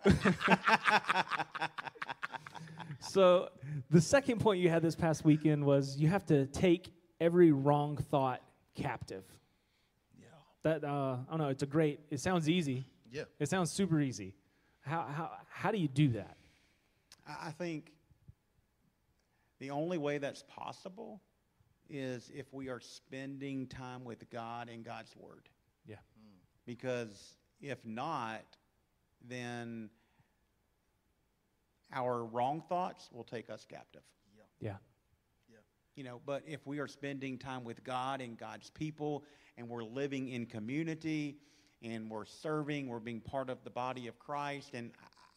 So 2.99 3.49
the 3.89 4.01
second 4.01 4.39
point 4.39 4.59
you 4.59 4.69
had 4.69 4.81
this 4.81 4.95
past 4.95 5.23
weekend 5.23 5.63
was 5.63 5.97
you 5.97 6.09
have 6.09 6.25
to 6.27 6.45
take 6.47 6.91
every 7.21 7.51
wrong 7.51 7.95
thought 7.97 8.41
captive. 8.75 9.23
That 10.63 10.83
uh, 10.83 11.17
I 11.27 11.29
don't 11.29 11.39
know. 11.39 11.49
It's 11.49 11.63
a 11.63 11.67
great. 11.67 11.99
It 12.09 12.19
sounds 12.19 12.49
easy. 12.49 12.85
Yeah. 13.11 13.23
It 13.39 13.49
sounds 13.49 13.71
super 13.71 13.99
easy. 13.99 14.35
How 14.81 15.01
how 15.03 15.31
how 15.49 15.71
do 15.71 15.77
you 15.77 15.87
do 15.87 16.09
that? 16.09 16.37
I 17.27 17.47
I 17.47 17.51
think 17.51 17.93
the 19.59 19.71
only 19.71 19.97
way 19.97 20.17
that's 20.17 20.43
possible 20.47 21.21
is 21.89 22.31
if 22.33 22.53
we 22.53 22.69
are 22.69 22.79
spending 22.79 23.67
time 23.67 24.03
with 24.05 24.29
God 24.29 24.69
and 24.69 24.83
God's 24.83 25.15
Word. 25.15 25.49
Yeah. 25.87 25.95
Because 26.65 27.35
if 27.61 27.83
not, 27.85 28.43
then 29.27 29.89
our 31.91 32.23
wrong 32.25 32.63
thoughts 32.69 33.09
will 33.11 33.23
take 33.23 33.49
us 33.49 33.65
captive. 33.67 34.03
Yeah. 34.35 34.43
Yeah. 34.71 34.77
You 35.99 36.05
know, 36.05 36.21
but 36.25 36.43
if 36.47 36.65
we 36.65 36.79
are 36.79 36.87
spending 36.87 37.37
time 37.37 37.65
with 37.65 37.83
God 37.83 38.21
and 38.21 38.37
God's 38.37 38.69
people 38.69 39.25
and 39.57 39.67
we're 39.67 39.83
living 39.83 40.29
in 40.29 40.45
community 40.45 41.35
and 41.83 42.09
we're 42.09 42.23
serving, 42.23 42.87
we're 42.87 43.01
being 43.01 43.19
part 43.19 43.49
of 43.49 43.65
the 43.65 43.69
body 43.69 44.07
of 44.07 44.17
Christ. 44.17 44.75
And 44.75 44.91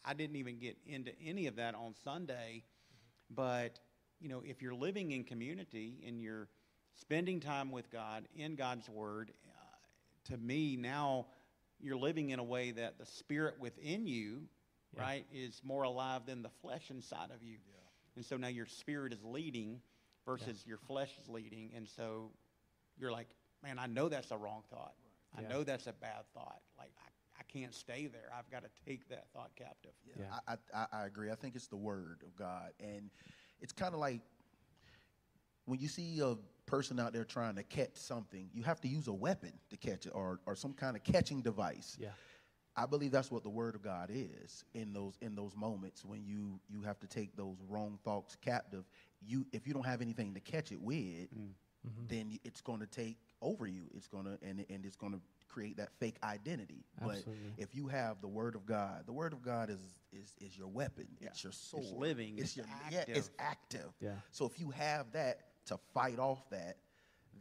I, 0.05 0.11
I 0.11 0.13
didn't 0.13 0.37
even 0.37 0.59
get 0.59 0.77
into 0.87 1.11
any 1.21 1.47
of 1.47 1.57
that 1.57 1.75
on 1.75 1.93
Sunday. 2.05 2.63
But, 3.29 3.81
you 4.21 4.29
know, 4.29 4.41
if 4.45 4.61
you're 4.61 4.73
living 4.73 5.11
in 5.11 5.25
community 5.25 6.01
and 6.07 6.21
you're 6.21 6.47
spending 6.95 7.41
time 7.41 7.69
with 7.69 7.91
God 7.91 8.29
in 8.33 8.55
God's 8.55 8.87
Word, 8.87 9.33
uh, 9.45 10.31
to 10.31 10.37
me, 10.37 10.77
now 10.77 11.25
you're 11.81 11.97
living 11.97 12.29
in 12.29 12.39
a 12.39 12.43
way 12.45 12.71
that 12.71 12.97
the 12.97 13.05
Spirit 13.05 13.55
within 13.59 14.07
you, 14.07 14.43
Yeah. 14.95 15.01
right, 15.01 15.25
is 15.33 15.59
more 15.61 15.83
alive 15.83 16.25
than 16.25 16.41
the 16.41 16.51
flesh 16.61 16.89
inside 16.89 17.31
of 17.31 17.43
you. 17.43 17.57
And 18.15 18.23
so 18.23 18.37
now 18.37 18.47
your 18.47 18.67
spirit 18.67 19.11
is 19.11 19.23
leading 19.23 19.81
versus 20.25 20.63
your 20.65 20.77
flesh 20.77 21.11
is 21.21 21.29
leading. 21.29 21.71
And 21.75 21.87
so 21.87 22.31
you're 22.97 23.11
like, 23.11 23.27
man, 23.63 23.79
I 23.79 23.87
know 23.87 24.09
that's 24.09 24.31
a 24.31 24.37
wrong 24.37 24.63
thought. 24.69 24.93
I 25.37 25.41
Yeah. 25.41 25.47
know 25.49 25.63
that's 25.63 25.87
a 25.87 25.93
bad 25.93 26.23
thought. 26.33 26.61
Like, 26.77 26.91
I, 26.99 27.39
I 27.39 27.43
can't 27.51 27.73
stay 27.73 28.07
there. 28.07 28.29
I've 28.37 28.49
got 28.51 28.63
to 28.63 28.69
take 28.85 29.07
that 29.09 29.27
thought 29.33 29.51
captive. 29.55 29.93
Yeah. 30.17 30.25
I, 30.47 30.55
I, 30.73 30.85
I 31.01 31.05
agree. 31.05 31.31
I 31.31 31.35
think 31.35 31.55
it's 31.55 31.67
the 31.67 31.75
word 31.77 32.21
of 32.25 32.35
God. 32.35 32.71
And 32.79 33.09
it's 33.59 33.73
kind 33.73 33.93
of 33.93 33.99
like 33.99 34.21
when 35.65 35.79
you 35.79 35.87
see 35.87 36.19
a 36.19 36.35
person 36.65 36.99
out 36.99 37.13
there 37.13 37.23
trying 37.23 37.55
to 37.55 37.63
catch 37.63 37.95
something, 37.95 38.49
you 38.53 38.63
have 38.63 38.79
to 38.81 38.87
use 38.87 39.07
a 39.07 39.13
weapon 39.13 39.53
to 39.69 39.77
catch 39.77 40.05
it 40.05 40.11
or, 40.13 40.39
or 40.45 40.55
some 40.55 40.73
kind 40.73 40.95
of 40.95 41.03
catching 41.03 41.41
device. 41.41 41.97
Yeah. 41.99 42.09
I 42.75 42.85
believe 42.87 43.11
that's 43.11 43.29
what 43.31 43.43
the 43.43 43.49
word 43.49 43.75
of 43.75 43.83
God 43.83 44.09
is 44.11 44.65
in 44.73 44.93
those 44.93 45.13
in 45.21 45.35
those 45.35 45.55
moments 45.55 46.03
when 46.03 46.25
you 46.25 46.59
you 46.67 46.81
have 46.81 46.99
to 47.01 47.07
take 47.07 47.35
those 47.35 47.57
wrong 47.69 47.99
thoughts 48.03 48.35
captive. 48.43 48.83
You 49.25 49.45
if 49.51 49.67
you 49.67 49.73
don't 49.73 49.85
have 49.85 50.01
anything 50.01 50.33
to 50.33 50.39
catch 50.39 50.71
it 50.71 50.81
with, 50.81 50.97
mm. 50.97 51.49
mm-hmm. 51.87 52.07
then 52.07 52.39
it's 52.43 52.61
going 52.61 52.79
to 52.79 52.87
take 52.87 53.17
over 53.41 53.67
you. 53.67 53.83
It's 53.95 54.07
going 54.07 54.25
to 54.25 54.37
and 54.41 54.65
and 54.69 54.85
it's 54.85 54.95
going 54.95 55.13
to 55.13 55.21
create 55.47 55.77
that 55.77 55.89
fake 55.99 56.17
identity. 56.23 56.85
Absolutely. 57.01 57.33
But 57.55 57.63
if 57.63 57.75
you 57.75 57.87
have 57.87 58.21
the 58.21 58.27
word 58.27 58.55
of 58.55 58.65
God, 58.65 59.03
the 59.05 59.13
word 59.13 59.33
of 59.33 59.41
God 59.41 59.69
is 59.69 59.81
is 60.11 60.35
is 60.41 60.57
your 60.57 60.67
weapon. 60.67 61.07
It's 61.21 61.43
your 61.43 61.53
sword. 61.53 61.85
living, 61.97 62.33
It's 62.37 62.49
it's 62.49 62.57
your 62.57 62.65
yeah. 62.91 63.03
It's 63.07 63.29
active. 63.39 63.39
active. 63.39 63.93
Yeah. 64.01 64.09
So 64.31 64.45
if 64.45 64.59
you 64.59 64.69
have 64.71 65.11
that 65.13 65.39
to 65.67 65.77
fight 65.93 66.19
off 66.19 66.49
that, 66.49 66.77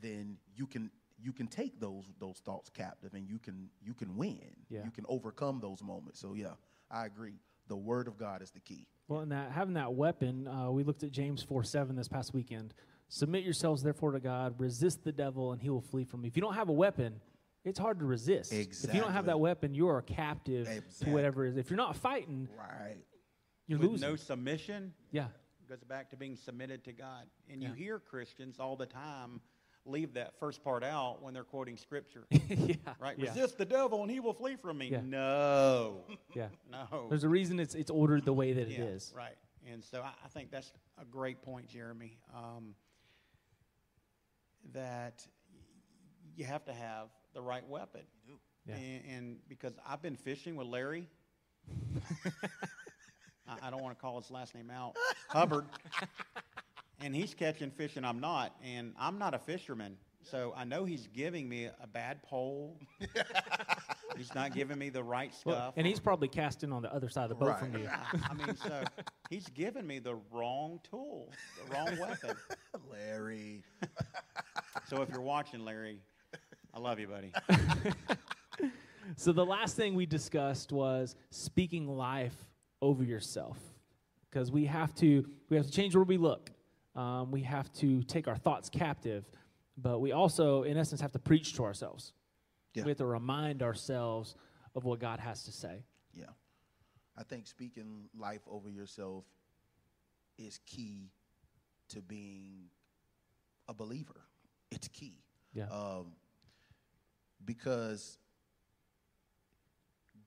then 0.00 0.36
you 0.54 0.66
can 0.66 0.90
you 1.22 1.32
can 1.32 1.46
take 1.46 1.80
those 1.80 2.04
those 2.18 2.38
thoughts 2.44 2.70
captive 2.70 3.14
and 3.14 3.28
you 3.28 3.38
can 3.38 3.70
you 3.84 3.94
can 3.94 4.16
win. 4.16 4.40
Yeah. 4.68 4.84
You 4.84 4.90
can 4.90 5.04
overcome 5.08 5.60
those 5.60 5.82
moments. 5.82 6.20
So 6.20 6.34
yeah, 6.34 6.54
I 6.90 7.06
agree. 7.06 7.34
The 7.72 7.76
word 7.76 8.06
of 8.06 8.18
God 8.18 8.42
is 8.42 8.50
the 8.50 8.60
key. 8.60 8.86
Well, 9.08 9.20
and 9.20 9.32
that 9.32 9.50
having 9.50 9.72
that 9.74 9.94
weapon, 9.94 10.46
uh, 10.46 10.70
we 10.70 10.84
looked 10.84 11.04
at 11.04 11.10
James 11.10 11.42
four 11.42 11.64
seven 11.64 11.96
this 11.96 12.06
past 12.06 12.34
weekend. 12.34 12.74
Submit 13.08 13.44
yourselves 13.44 13.82
therefore 13.82 14.12
to 14.12 14.20
God, 14.20 14.56
resist 14.58 15.04
the 15.04 15.10
devil, 15.12 15.52
and 15.52 15.62
he 15.62 15.70
will 15.70 15.80
flee 15.80 16.04
from 16.04 16.20
you. 16.22 16.26
If 16.26 16.36
you 16.36 16.42
don't 16.42 16.52
have 16.52 16.68
a 16.68 16.72
weapon, 16.74 17.18
it's 17.64 17.78
hard 17.78 17.98
to 18.00 18.04
resist. 18.04 18.52
Exactly. 18.52 18.90
If 18.90 18.94
you 18.94 19.00
don't 19.00 19.14
have 19.14 19.24
that 19.24 19.40
weapon, 19.40 19.72
you 19.74 19.88
are 19.88 19.96
a 19.96 20.02
captive 20.02 20.68
to 21.00 21.08
whatever 21.10 21.46
it 21.46 21.52
is. 21.52 21.56
If 21.56 21.70
you're 21.70 21.78
not 21.78 21.96
fighting, 21.96 22.46
Right. 22.58 22.98
you're 23.66 23.78
With 23.78 23.92
losing. 23.92 24.06
no 24.10 24.16
submission, 24.16 24.92
yeah, 25.10 25.28
goes 25.66 25.82
back 25.84 26.10
to 26.10 26.16
being 26.18 26.36
submitted 26.36 26.84
to 26.84 26.92
God. 26.92 27.24
And 27.48 27.62
Yeah. 27.62 27.68
you 27.68 27.74
hear 27.74 27.98
Christians 27.98 28.60
all 28.60 28.76
the 28.76 28.84
time 28.84 29.40
leave 29.84 30.14
that 30.14 30.38
first 30.38 30.62
part 30.62 30.84
out 30.84 31.22
when 31.22 31.34
they're 31.34 31.44
quoting 31.44 31.76
scripture. 31.76 32.26
yeah, 32.30 32.76
Right? 32.98 33.16
Yeah. 33.18 33.28
Resist 33.28 33.58
the 33.58 33.64
devil 33.64 34.02
and 34.02 34.10
he 34.10 34.20
will 34.20 34.34
flee 34.34 34.56
from 34.56 34.78
me. 34.78 34.88
Yeah. 34.88 35.00
No. 35.04 36.04
yeah. 36.34 36.48
No. 36.70 37.08
There's 37.08 37.24
a 37.24 37.28
reason 37.28 37.60
it's 37.60 37.74
it's 37.74 37.90
ordered 37.90 38.24
the 38.24 38.32
way 38.32 38.52
that 38.52 38.68
it 38.68 38.78
yeah, 38.78 38.84
is. 38.84 39.12
Right. 39.14 39.36
And 39.70 39.84
so 39.84 40.00
I, 40.00 40.12
I 40.24 40.28
think 40.28 40.50
that's 40.50 40.72
a 41.00 41.04
great 41.04 41.42
point, 41.42 41.68
Jeremy. 41.68 42.18
Um, 42.34 42.74
that 44.72 45.26
you 46.36 46.44
have 46.44 46.64
to 46.64 46.72
have 46.72 47.08
the 47.34 47.42
right 47.42 47.66
weapon. 47.68 48.02
Yeah. 48.66 48.76
And, 48.76 49.02
and 49.10 49.36
because 49.48 49.74
I've 49.86 50.00
been 50.02 50.16
fishing 50.16 50.56
with 50.56 50.66
Larry. 50.66 51.08
I, 53.46 53.68
I 53.68 53.70
don't 53.70 53.82
want 53.82 53.96
to 53.96 54.00
call 54.00 54.20
his 54.20 54.30
last 54.30 54.54
name 54.54 54.70
out. 54.70 54.96
Hubbard. 55.28 55.66
And 57.02 57.14
he's 57.14 57.34
catching 57.34 57.70
fish 57.70 57.96
and 57.96 58.06
I'm 58.06 58.20
not. 58.20 58.54
And 58.64 58.94
I'm 58.98 59.18
not 59.18 59.34
a 59.34 59.38
fisherman. 59.38 59.96
So 60.22 60.54
I 60.56 60.64
know 60.64 60.84
he's 60.84 61.08
giving 61.08 61.48
me 61.48 61.66
a 61.66 61.86
bad 61.86 62.22
pole. 62.22 62.78
he's 64.16 64.32
not 64.34 64.54
giving 64.54 64.78
me 64.78 64.88
the 64.88 65.02
right 65.02 65.34
stuff. 65.34 65.46
Well, 65.46 65.74
and 65.76 65.86
he's 65.86 65.98
probably 65.98 66.28
casting 66.28 66.72
on 66.72 66.82
the 66.82 66.94
other 66.94 67.08
side 67.08 67.24
of 67.24 67.30
the 67.30 67.34
boat 67.44 67.58
from 67.58 67.76
you. 67.76 67.88
I, 67.88 68.18
I 68.30 68.34
mean, 68.34 68.56
so 68.56 68.84
he's 69.30 69.48
giving 69.48 69.86
me 69.86 69.98
the 69.98 70.14
wrong 70.30 70.78
tool, 70.88 71.32
the 71.64 71.74
wrong 71.74 71.98
weapon. 71.98 72.36
Larry. 72.90 73.64
So 74.88 75.02
if 75.02 75.10
you're 75.10 75.20
watching, 75.20 75.64
Larry, 75.64 75.98
I 76.72 76.78
love 76.78 77.00
you, 77.00 77.08
buddy. 77.08 77.32
So 79.16 79.32
the 79.32 79.44
last 79.44 79.76
thing 79.76 79.94
we 79.94 80.06
discussed 80.06 80.72
was 80.72 81.16
speaking 81.30 81.86
life 81.86 82.46
over 82.80 83.04
yourself, 83.04 83.58
because 84.30 84.50
we 84.50 84.64
have 84.66 84.94
to 84.96 85.26
we 85.48 85.56
have 85.56 85.66
to 85.66 85.72
change 85.72 85.94
where 85.94 86.04
we 86.04 86.16
look. 86.16 86.50
Um, 86.94 87.30
we 87.30 87.42
have 87.42 87.72
to 87.74 88.02
take 88.02 88.28
our 88.28 88.36
thoughts 88.36 88.68
captive, 88.68 89.24
but 89.76 90.00
we 90.00 90.12
also, 90.12 90.62
in 90.62 90.76
essence, 90.76 91.00
have 91.00 91.12
to 91.12 91.18
preach 91.18 91.54
to 91.54 91.64
ourselves. 91.64 92.12
Yeah. 92.74 92.84
We 92.84 92.90
have 92.90 92.98
to 92.98 93.06
remind 93.06 93.62
ourselves 93.62 94.34
of 94.74 94.84
what 94.84 94.98
God 95.00 95.18
has 95.20 95.44
to 95.44 95.52
say. 95.52 95.84
Yeah. 96.12 96.26
I 97.16 97.22
think 97.22 97.46
speaking 97.46 98.08
life 98.18 98.42
over 98.50 98.68
yourself 98.68 99.24
is 100.38 100.58
key 100.66 101.10
to 101.88 102.00
being 102.00 102.64
a 103.68 103.74
believer. 103.74 104.20
It's 104.70 104.88
key. 104.88 105.22
Yeah. 105.52 105.66
Um, 105.70 106.12
because 107.44 108.18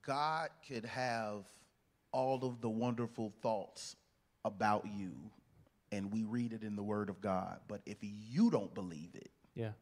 God 0.06 0.50
could 0.68 0.84
have 0.84 1.46
all 2.12 2.44
of 2.44 2.60
the 2.60 2.68
wonderful 2.68 3.32
thoughts 3.42 3.96
about 4.44 4.86
you, 4.86 5.12
and 5.92 6.12
we 6.12 6.24
read 6.24 6.52
it 6.52 6.62
in 6.62 6.76
the 6.76 6.82
Word 6.82 7.08
of 7.08 7.20
God. 7.20 7.60
But 7.68 7.80
if 7.86 7.98
you 8.02 8.50
don't 8.50 8.74
believe 8.74 9.10
it, 9.14 9.30
Yeah. 9.54 9.72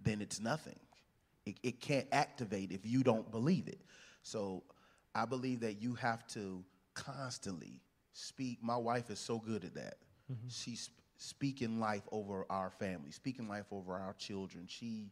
then 0.00 0.20
it's 0.20 0.40
nothing. 0.40 0.78
It, 1.46 1.58
it 1.62 1.80
can't 1.80 2.06
activate 2.12 2.70
if 2.72 2.84
you 2.86 3.02
don't 3.02 3.30
believe 3.30 3.66
it. 3.68 3.80
So 4.22 4.62
I 5.14 5.24
believe 5.24 5.60
that 5.60 5.80
you 5.82 5.94
have 5.94 6.26
to 6.28 6.64
constantly 6.94 7.80
speak. 8.12 8.58
My 8.62 8.76
wife 8.76 9.10
is 9.10 9.18
so 9.18 9.38
good 9.38 9.64
at 9.64 9.74
that. 9.74 9.96
Mm-hmm. 10.30 10.48
She's 10.48 10.90
speaking 11.16 11.80
life 11.80 12.02
over 12.12 12.46
our 12.50 12.70
family, 12.70 13.10
speaking 13.10 13.48
life 13.48 13.66
over 13.72 13.94
our 13.94 14.14
children. 14.18 14.66
She, 14.68 15.10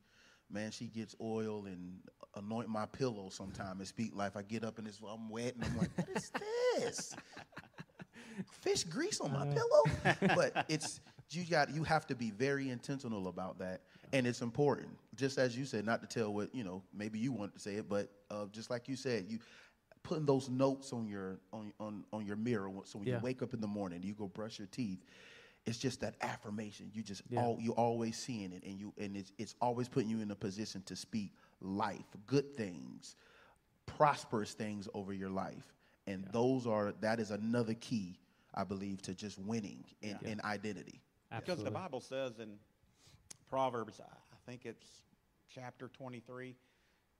man, 0.50 0.71
she 0.71 0.87
gets 0.87 1.15
oil 1.21 1.67
and 1.67 2.00
anoint 2.37 2.69
my 2.69 2.87
pillow 2.87 3.29
sometime 3.31 3.79
and 3.79 3.89
speak 3.89 4.15
life. 4.15 4.37
I 4.37 4.43
get 4.43 4.62
up 4.65 4.79
and 4.79 4.87
it's, 4.87 5.00
I'm 5.09 5.29
wet 5.29 5.55
and 5.57 5.65
I'm 5.65 5.79
like, 5.79 5.91
what 5.97 6.09
is 6.17 6.31
this? 6.83 7.15
fish 8.50 8.85
grease 8.85 9.20
on 9.20 9.32
my 9.32 9.44
pillow. 9.47 10.16
but 10.35 10.64
it's 10.68 11.00
you 11.30 11.44
got 11.44 11.70
you 11.75 11.85
have 11.85 12.06
to 12.09 12.14
be 12.14 12.30
very 12.30 12.70
intentional 12.70 13.28
about 13.28 13.59
that, 13.61 13.82
and 14.12 14.26
it's 14.26 14.40
important. 14.42 14.90
Just 15.14 15.38
as 15.38 15.56
you 15.56 15.64
said, 15.64 15.85
not 15.85 16.00
to 16.02 16.06
tell 16.09 16.32
what 16.32 16.54
you 16.54 16.64
know. 16.64 16.82
Maybe 16.92 17.18
you 17.18 17.32
want 17.32 17.54
to 17.54 17.61
say 17.61 17.75
it, 17.76 17.88
but 17.88 18.11
uh, 18.30 18.47
just 18.52 18.70
like 18.70 18.88
you 18.88 18.97
said, 18.97 19.26
you 19.28 19.38
putting 20.02 20.25
those 20.26 20.49
notes 20.49 20.92
on 20.92 21.06
your 21.06 21.38
on 21.52 21.73
on, 21.78 22.04
on 22.12 22.26
your 22.26 22.37
mirror. 22.37 22.70
So 22.85 22.99
when 22.99 23.09
Yeah. 23.09 23.16
you 23.16 23.23
wake 23.23 23.42
up 23.42 23.54
in 23.54 23.61
the 23.61 23.66
morning, 23.68 24.02
you 24.02 24.14
go 24.14 24.26
brush 24.28 24.59
your 24.59 24.68
teeth. 24.68 25.04
It's 25.66 25.78
just 25.78 26.00
that 26.00 26.14
affirmation. 26.23 26.90
You 26.94 27.02
just 27.02 27.23
Yeah. 27.30 27.40
all 27.40 27.59
you 27.61 27.73
always 27.73 28.16
seeing 28.16 28.52
it, 28.52 28.64
and 28.64 28.78
you 28.80 28.92
and 28.99 29.16
it's 29.16 29.32
it's 29.38 29.54
always 29.61 29.88
putting 29.88 30.09
you 30.11 30.20
in 30.20 30.30
a 30.30 30.37
position 30.37 30.82
to 30.87 30.97
speak 30.97 31.32
life, 31.61 32.06
good 32.26 32.56
things, 32.56 33.14
prosperous 33.87 34.52
things 34.54 34.88
over 34.94 35.12
your 35.12 35.30
life. 35.30 35.75
And 36.06 36.25
those 36.32 36.66
are 36.66 36.92
that 37.00 37.20
is 37.20 37.30
another 37.30 37.75
key, 37.75 38.18
I 38.54 38.64
believe, 38.64 39.02
to 39.02 39.14
just 39.14 39.38
winning 39.38 39.85
in, 40.02 40.19
in 40.23 40.40
identity. 40.45 41.00
Because 41.35 41.62
the 41.62 41.71
Bible 41.71 42.00
says 42.00 42.38
in 42.40 42.57
Proverbs, 43.49 44.00
I 44.00 44.04
I 44.04 44.50
think 44.50 44.66
it's 44.66 44.87
chapter 45.54 45.88
23, 45.88 46.57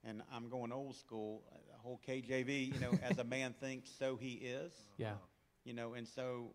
and 0.03 0.21
I'm 0.33 0.49
going 0.49 0.71
old 0.71 0.95
school, 0.95 1.43
uh, 1.51 1.57
the 1.71 1.77
whole 1.79 1.99
KJV, 2.07 2.73
you 2.73 2.79
know, 2.79 2.91
as 3.01 3.19
a 3.19 3.23
man 3.23 3.53
thinks, 3.61 3.89
so 3.97 4.17
he 4.17 4.33
is. 4.33 4.73
Yeah. 4.97 5.13
You 5.63 5.73
know, 5.73 5.93
and 5.93 6.07
so 6.07 6.53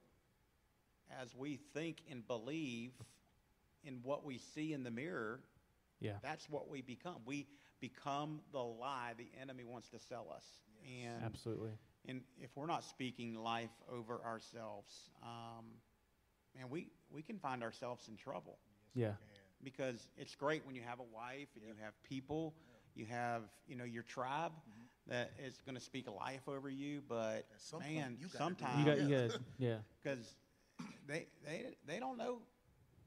as 1.22 1.34
we 1.34 1.56
think 1.72 2.02
and 2.10 2.26
believe 2.26 2.92
in 3.84 4.00
what 4.02 4.24
we 4.24 4.38
see 4.38 4.72
in 4.72 4.82
the 4.82 4.90
mirror, 4.90 5.40
Yeah. 6.00 6.14
that's 6.22 6.50
what 6.50 6.68
we 6.68 6.82
become. 6.82 7.16
We 7.24 7.46
become 7.80 8.40
the 8.52 8.62
lie 8.62 9.14
the 9.16 9.28
enemy 9.40 9.64
wants 9.64 9.88
to 9.90 9.98
sell 10.00 10.26
us. 10.34 10.44
And 11.04 11.22
Absolutely. 11.24 11.70
And 12.08 12.20
if 12.40 12.50
we're 12.56 12.66
not 12.66 12.84
speaking 12.84 13.34
life 13.34 13.70
over 13.92 14.20
ourselves, 14.24 15.10
um, 15.22 15.64
man, 16.54 16.68
we, 16.70 16.88
we 17.10 17.22
can 17.22 17.38
find 17.38 17.62
ourselves 17.62 18.08
in 18.08 18.16
trouble 18.16 18.58
Yeah. 18.94 19.12
because 19.62 20.08
it's 20.16 20.34
great 20.34 20.64
when 20.66 20.74
you 20.74 20.82
have 20.82 21.00
a 21.00 21.14
wife 21.14 21.48
and 21.54 21.64
you 21.64 21.74
have 21.82 21.92
people, 22.02 22.54
you 22.94 23.06
have 23.06 23.42
you 23.68 23.76
know 23.76 23.84
your 23.84 24.02
tribe 24.02 24.52
mm-hmm. 24.52 25.10
that 25.10 25.32
is 25.44 25.60
going 25.64 25.76
to 25.76 25.82
speak 25.82 26.06
life 26.08 26.48
over 26.48 26.68
you. 26.70 27.02
But 27.08 27.46
At 27.54 27.60
some 27.60 27.80
point, 27.80 27.94
man, 27.94 28.16
you 28.18 28.28
sometimes 28.28 28.78
You 28.78 28.84
got. 28.84 28.98
yeah. 28.98 29.22
You 29.22 29.28
got. 29.28 29.40
Yeah. 29.58 29.76
because 30.02 30.34
they 31.06 31.26
they 31.44 31.74
they 31.86 31.98
don't 31.98 32.16
know 32.16 32.38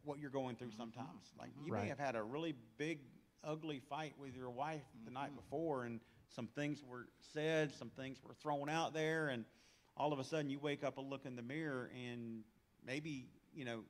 what 0.03 0.19
you're 0.19 0.29
going 0.29 0.55
through 0.55 0.67
mm-hmm. 0.69 0.77
sometimes. 0.77 1.33
Like 1.39 1.49
you 1.57 1.63
mm-hmm. 1.63 1.73
Right. 1.73 1.83
may 1.83 1.89
have 1.89 1.99
had 1.99 2.15
a 2.15 2.23
really 2.23 2.55
big 2.77 2.99
ugly 3.43 3.79
fight 3.89 4.13
with 4.19 4.35
your 4.35 4.49
wife 4.49 4.83
the 5.05 5.11
night 5.11 5.35
before 5.35 5.85
and 5.85 5.99
some 6.35 6.47
things 6.47 6.83
were 6.83 7.07
said, 7.33 7.73
some 7.73 7.89
things 7.89 8.17
were 8.25 8.33
thrown 8.33 8.69
out 8.69 8.93
there, 8.93 9.29
and 9.29 9.45
all 9.97 10.13
of 10.13 10.19
a 10.19 10.23
sudden 10.23 10.49
you 10.49 10.59
wake 10.59 10.83
up 10.83 10.97
and 10.97 11.09
look 11.09 11.25
in 11.25 11.35
the 11.35 11.41
mirror, 11.41 11.89
and 11.93 12.43
maybe 12.85 13.27
you 13.53 13.65
know, 13.65 13.83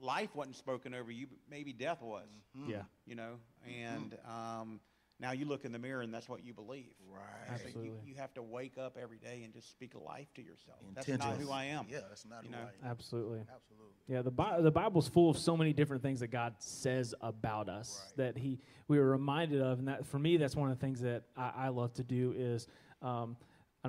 life 0.00 0.34
wasn't 0.34 0.56
spoken 0.56 0.94
over 0.94 1.10
you, 1.10 1.26
but 1.26 1.38
maybe 1.50 1.72
death 1.72 2.00
was. 2.02 2.28
Yeah. 2.66 2.82
You 3.06 3.14
know, 3.14 3.38
and 3.66 4.16
um, 4.26 4.80
now 5.20 5.32
you 5.32 5.46
look 5.46 5.64
in 5.64 5.72
the 5.72 5.78
mirror 5.78 6.02
and 6.02 6.12
that's 6.14 6.28
what 6.28 6.44
you 6.44 6.52
believe. 6.54 6.92
Right. 7.10 7.20
So 7.58 7.64
you, 7.64 7.64
Absolutely. 7.66 7.90
you 8.06 8.14
have 8.16 8.32
to 8.34 8.42
wake 8.42 8.78
up 8.78 8.96
every 9.00 9.18
day 9.18 9.42
and 9.44 9.52
just 9.52 9.70
speak 9.70 9.92
life 9.94 10.28
to 10.34 10.42
yourself. 10.42 10.78
That's 10.94 11.08
not 11.08 11.36
who 11.38 11.50
I 11.50 11.64
am. 11.64 11.86
Yeah, 11.90 12.00
that's 12.08 12.24
not 12.24 12.42
You 12.44 12.50
who 12.50 12.56
know? 12.56 12.62
I 12.62 12.86
am. 12.86 12.90
Absolutely. 12.90 13.40
Absolutely. 13.40 13.86
Yeah, 14.06 14.22
the 14.22 14.30
Bi- 14.30 14.60
the 14.60 14.70
Bible's 14.70 15.08
full 15.08 15.30
of 15.30 15.36
so 15.38 15.56
many 15.56 15.72
different 15.72 16.02
things 16.02 16.20
that 16.20 16.28
God 16.28 16.54
says 16.58 17.14
about 17.20 17.68
us 17.68 18.00
Right. 18.16 18.16
that 18.34 18.38
He 18.40 18.60
we 18.86 18.98
were 18.98 19.10
reminded 19.10 19.60
of, 19.60 19.78
and 19.80 19.88
that 19.88 20.06
for 20.06 20.18
me, 20.18 20.36
that's 20.36 20.56
one 20.56 20.70
of 20.70 20.78
the 20.78 20.80
things 20.80 21.00
that 21.00 21.24
I, 21.36 21.52
I 21.56 21.68
love 21.68 21.92
to 21.94 22.02
do 22.04 22.34
is. 22.36 22.66
Um, 23.02 23.36
and 23.36 23.36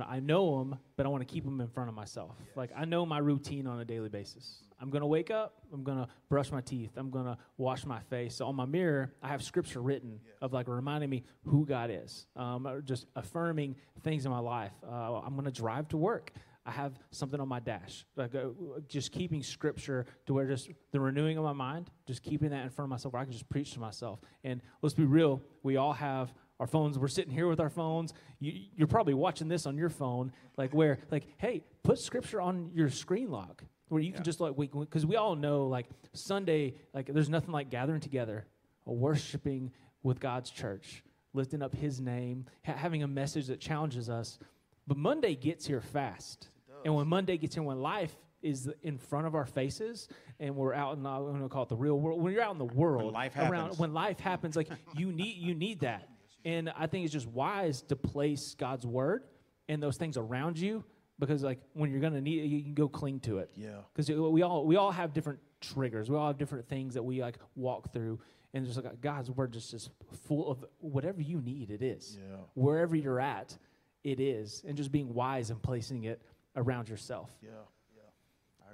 I 0.07 0.19
know 0.19 0.59
them, 0.59 0.79
but 0.95 1.05
I 1.05 1.09
want 1.09 1.27
to 1.27 1.31
keep 1.31 1.43
them 1.43 1.61
in 1.61 1.67
front 1.67 1.89
of 1.89 1.95
myself. 1.95 2.35
Like 2.55 2.71
I 2.75 2.85
know 2.85 3.05
my 3.05 3.17
routine 3.17 3.67
on 3.67 3.79
a 3.79 3.85
daily 3.85 4.09
basis. 4.09 4.63
I'm 4.81 4.89
gonna 4.89 5.07
wake 5.07 5.31
up. 5.31 5.55
I'm 5.73 5.83
gonna 5.83 6.07
brush 6.29 6.51
my 6.51 6.61
teeth. 6.61 6.91
I'm 6.95 7.09
gonna 7.09 7.37
wash 7.57 7.85
my 7.85 7.99
face. 8.01 8.35
So 8.35 8.45
on 8.45 8.55
my 8.55 8.65
mirror, 8.65 9.13
I 9.21 9.27
have 9.27 9.43
scripture 9.43 9.81
written 9.81 10.19
of 10.41 10.53
like 10.53 10.67
reminding 10.67 11.09
me 11.09 11.23
who 11.45 11.65
God 11.65 11.89
is, 11.91 12.27
um, 12.35 12.81
just 12.85 13.07
affirming 13.15 13.75
things 14.03 14.25
in 14.25 14.31
my 14.31 14.39
life. 14.39 14.73
Uh, 14.87 15.19
I'm 15.19 15.35
gonna 15.35 15.51
drive 15.51 15.87
to 15.89 15.97
work. 15.97 16.31
I 16.65 16.71
have 16.71 16.99
something 17.11 17.39
on 17.39 17.47
my 17.47 17.59
dash, 17.59 18.05
like 18.15 18.35
uh, 18.35 18.49
just 18.87 19.11
keeping 19.11 19.41
scripture 19.41 20.05
to 20.27 20.33
where 20.33 20.45
just 20.45 20.69
the 20.91 20.99
renewing 20.99 21.37
of 21.37 21.43
my 21.43 21.53
mind, 21.53 21.89
just 22.05 22.21
keeping 22.21 22.51
that 22.51 22.63
in 22.63 22.69
front 22.69 22.85
of 22.85 22.89
myself, 22.89 23.13
where 23.13 23.21
I 23.21 23.25
can 23.25 23.31
just 23.31 23.49
preach 23.49 23.73
to 23.73 23.79
myself. 23.79 24.19
And 24.43 24.61
let's 24.81 24.93
be 24.93 25.05
real, 25.05 25.41
we 25.63 25.77
all 25.77 25.93
have 25.93 26.31
our 26.59 26.67
phones. 26.67 26.99
We're 26.99 27.07
sitting 27.07 27.33
here 27.33 27.47
with 27.47 27.59
our 27.59 27.69
phones. 27.69 28.13
You, 28.39 28.53
you're 28.75 28.87
probably 28.87 29.13
watching 29.13 29.47
this 29.47 29.65
on 29.65 29.77
your 29.77 29.89
phone, 29.89 30.31
like 30.57 30.73
where, 30.73 30.99
like, 31.11 31.25
hey, 31.37 31.63
put 31.83 31.99
scripture 31.99 32.41
on 32.41 32.71
your 32.73 32.89
screen 32.89 33.31
lock 33.31 33.63
where 33.89 34.01
you 34.01 34.13
can 34.13 34.23
just 34.23 34.39
like, 34.39 34.57
we 34.57 34.67
because 34.67 35.05
we 35.05 35.15
all 35.15 35.35
know, 35.35 35.67
like 35.67 35.87
Sunday, 36.13 36.75
like 36.93 37.11
there's 37.11 37.29
nothing 37.29 37.51
like 37.51 37.69
gathering 37.69 37.99
together, 37.99 38.45
worshiping 38.85 39.71
with 40.03 40.19
God's 40.19 40.49
church, 40.49 41.03
lifting 41.33 41.61
up 41.61 41.75
His 41.75 41.99
name, 41.99 42.45
ha- 42.65 42.73
having 42.73 43.03
a 43.03 43.07
message 43.07 43.47
that 43.47 43.59
challenges 43.59 44.09
us. 44.09 44.39
But 44.87 44.97
Monday 44.97 45.35
gets 45.35 45.65
here 45.65 45.81
fast. 45.81 46.49
And 46.85 46.95
when 46.95 47.07
Monday 47.07 47.37
gets 47.37 47.55
here, 47.55 47.63
when 47.63 47.81
life 47.81 48.15
is 48.41 48.69
in 48.83 48.97
front 48.97 49.27
of 49.27 49.35
our 49.35 49.45
faces 49.45 50.07
and 50.39 50.55
we're 50.55 50.73
out 50.73 50.97
in 50.97 51.05
I'm 51.05 51.23
going 51.23 51.41
to 51.41 51.49
call 51.49 51.63
it 51.63 51.69
the 51.69 51.75
real 51.75 51.99
world. 51.99 52.21
When 52.21 52.31
you're 52.31 52.41
out 52.41 52.53
in 52.53 52.57
the 52.57 52.65
world, 52.65 53.05
when 53.05 53.13
life 53.13 53.35
around, 53.35 53.53
happens. 53.53 53.79
when 53.79 53.93
life 53.93 54.19
happens, 54.19 54.55
like 54.55 54.69
you 54.95 55.11
need, 55.11 55.35
you 55.35 55.53
need 55.53 55.81
that. 55.81 56.07
And 56.45 56.69
I 56.77 56.87
think 56.87 57.03
it's 57.05 57.13
just 57.13 57.27
wise 57.27 57.81
to 57.83 57.95
place 57.95 58.55
God's 58.57 58.85
word 58.85 59.23
and 59.67 59.81
those 59.83 59.97
things 59.97 60.15
around 60.17 60.57
you 60.57 60.83
because 61.19 61.43
like 61.43 61.59
when 61.73 61.91
you're 61.91 61.99
going 61.99 62.13
to 62.13 62.21
need 62.21 62.43
it, 62.43 62.47
you 62.47 62.63
can 62.63 62.73
go 62.73 62.87
cling 62.87 63.19
to 63.21 63.39
it 63.39 63.51
Yeah. 63.55 63.81
because 63.93 64.09
we 64.09 64.41
all 64.41 64.65
we 64.65 64.77
all 64.77 64.91
have 64.91 65.13
different 65.13 65.39
triggers. 65.61 66.09
We 66.09 66.15
all 66.15 66.27
have 66.27 66.37
different 66.37 66.67
things 66.69 66.93
that 66.93 67.03
we 67.03 67.21
like 67.21 67.37
walk 67.55 67.91
through, 67.91 68.19
and 68.53 68.65
just 68.65 68.81
like 68.81 69.01
God's 69.01 69.29
word 69.29 69.51
just 69.51 69.73
is 69.73 69.89
full 70.27 70.49
of 70.49 70.63
whatever 70.79 71.21
you 71.21 71.41
need. 71.41 71.71
It 71.71 71.81
is 71.81 72.17
Yeah. 72.17 72.37
wherever 72.53 72.95
you're 72.95 73.19
at, 73.19 73.57
it 74.05 74.21
is, 74.21 74.63
and 74.65 74.77
just 74.77 74.91
being 74.93 75.13
wise 75.13 75.49
and 75.49 75.61
placing 75.61 76.05
it 76.05 76.21
around 76.55 76.87
yourself. 76.87 77.29
Yeah. 77.43 77.49
Yeah. 77.95 78.01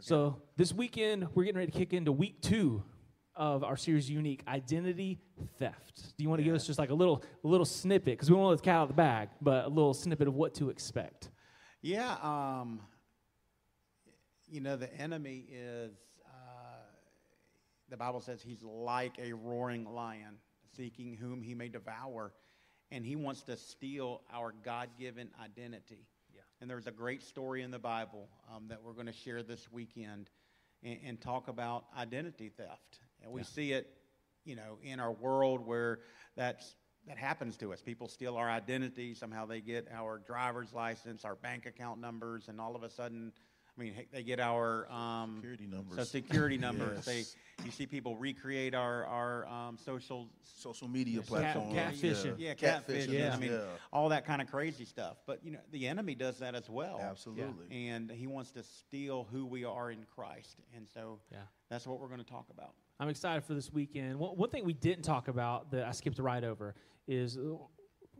So 0.02 0.40
this 0.56 0.72
weekend 0.72 1.28
we're 1.34 1.46
getting 1.46 1.58
ready 1.58 1.72
to 1.72 1.78
kick 1.78 1.94
into 1.94 2.12
week 2.12 2.42
two 2.42 2.84
of 3.36 3.64
our 3.64 3.78
series 3.78 4.10
Younique 4.10 4.48
identity 4.48 5.20
theft 5.58 6.18
do 6.18 6.24
you 6.24 6.30
want 6.30 6.40
to 6.40 6.44
give 6.44 6.56
us 6.56 6.66
just 6.66 6.80
like 6.80 6.90
a 6.90 6.94
little 6.94 7.24
a 7.44 7.48
little 7.48 7.66
snippet 7.66 8.06
because 8.06 8.30
we 8.30 8.36
won't 8.36 8.50
let 8.50 8.58
the 8.58 8.64
cat 8.64 8.76
out 8.76 8.84
of 8.84 8.88
the 8.90 8.94
bag 8.94 9.30
but 9.42 9.66
a 9.66 9.70
little 9.70 9.94
snippet 9.94 10.28
of 10.28 10.36
what 10.36 10.54
to 10.56 10.70
expect 10.70 11.30
Yeah, 11.82 12.16
um, 12.24 12.80
you 14.48 14.62
know, 14.62 14.76
the 14.76 14.94
enemy 15.00 15.46
is, 15.52 15.92
uh, 16.26 16.84
the 17.90 17.98
Bible 17.98 18.22
says 18.22 18.42
he's 18.42 18.64
like 18.64 19.18
a 19.20 19.34
roaring 19.34 19.86
lion, 19.86 20.38
seeking 20.76 21.16
whom 21.16 21.42
he 21.42 21.54
may 21.54 21.68
devour. 21.68 22.34
And 22.92 23.06
he 23.06 23.16
wants 23.16 23.42
to 23.44 23.58
steal 23.58 24.22
our 24.34 24.54
God 24.64 24.90
given 25.00 25.30
identity. 25.44 26.08
Yeah. 26.34 26.42
And 26.62 26.70
there's 26.70 26.88
a 26.88 26.92
great 26.92 27.24
story 27.24 27.64
in 27.64 27.72
the 27.72 27.80
Bible 27.80 28.30
um, 28.54 28.68
that 28.70 28.82
we're 28.84 28.94
going 28.94 29.08
to 29.08 29.14
share 29.14 29.44
this 29.44 29.72
weekend 29.72 30.30
and, 30.84 30.98
and 31.06 31.22
talk 31.22 31.48
about 31.48 31.86
identity 31.98 32.50
theft. 32.50 33.00
And 33.26 33.34
we 33.34 33.42
Yeah. 33.42 33.46
see 33.48 33.72
it, 33.74 33.98
you 34.46 34.56
know, 34.56 34.78
in 34.84 35.00
our 35.00 35.12
world 35.12 35.66
where 35.66 36.00
that's 36.36 36.76
that 37.08 37.18
happens 37.18 37.56
to 37.58 37.72
us. 37.72 37.82
People 37.84 38.08
steal 38.08 38.36
our 38.36 38.50
identity. 38.50 39.14
Somehow 39.14 39.46
they 39.46 39.62
get 39.62 39.88
our 39.92 40.18
driver's 40.20 40.74
license, 40.74 41.24
our 41.24 41.36
bank 41.36 41.68
account 41.68 42.00
numbers, 42.02 42.48
and 42.48 42.60
all 42.60 42.76
of 42.76 42.82
a 42.82 42.90
sudden, 42.90 43.32
I 43.78 43.80
mean, 43.82 43.94
they 44.12 44.24
get 44.24 44.40
our 44.40 44.92
um, 44.92 45.36
Security 45.36 45.68
numbers. 45.68 45.98
So 45.98 46.04
security 46.04 46.58
numbers. 46.68 47.04
Yes. 47.06 47.36
They, 47.60 47.64
you 47.66 47.72
see 47.72 47.86
people 47.86 48.16
recreate 48.16 48.74
our 48.74 49.06
our 49.06 49.46
um, 49.48 49.78
social 49.78 50.30
social 50.44 50.88
media 50.88 51.20
Cat- 51.20 51.28
platforms. 51.28 51.76
catfishing. 51.76 52.36
yeah, 52.40 52.54
Catfishing, 52.56 53.08
catfishing. 53.10 53.34
I 53.34 53.38
mean, 53.38 53.52
yeah. 53.52 53.66
all 53.94 54.10
that 54.10 54.26
kind 54.26 54.42
of 54.42 54.50
crazy 54.50 54.86
stuff. 54.86 55.18
But 55.28 55.44
you 55.46 55.52
know, 55.52 55.60
the 55.72 55.88
enemy 55.88 56.16
does 56.16 56.40
that 56.40 56.56
as 56.56 56.70
well. 56.70 57.00
Absolutely. 57.00 57.88
And 57.90 58.10
he 58.10 58.26
wants 58.28 58.50
to 58.52 58.64
steal 58.64 59.28
who 59.32 59.46
we 59.46 59.64
are 59.64 59.92
in 59.92 60.06
Christ. 60.16 60.58
And 60.76 60.88
so 60.92 61.20
Yeah. 61.32 61.38
that's 61.70 61.86
what 61.86 62.00
we're 62.00 62.08
going 62.08 62.24
to 62.24 62.30
talk 62.30 62.48
about. 62.50 62.74
I'm 63.00 63.10
excited 63.10 63.44
for 63.44 63.54
this 63.54 63.72
weekend. 63.72 64.18
One, 64.18 64.32
one 64.38 64.50
thing 64.50 64.64
we 64.66 64.74
didn't 64.74 65.04
talk 65.04 65.28
about 65.28 65.72
that 65.72 65.86
I 65.86 65.92
skipped 65.92 66.20
right 66.20 66.44
over 66.44 66.76
is 67.08 67.38
uh, 67.38 67.56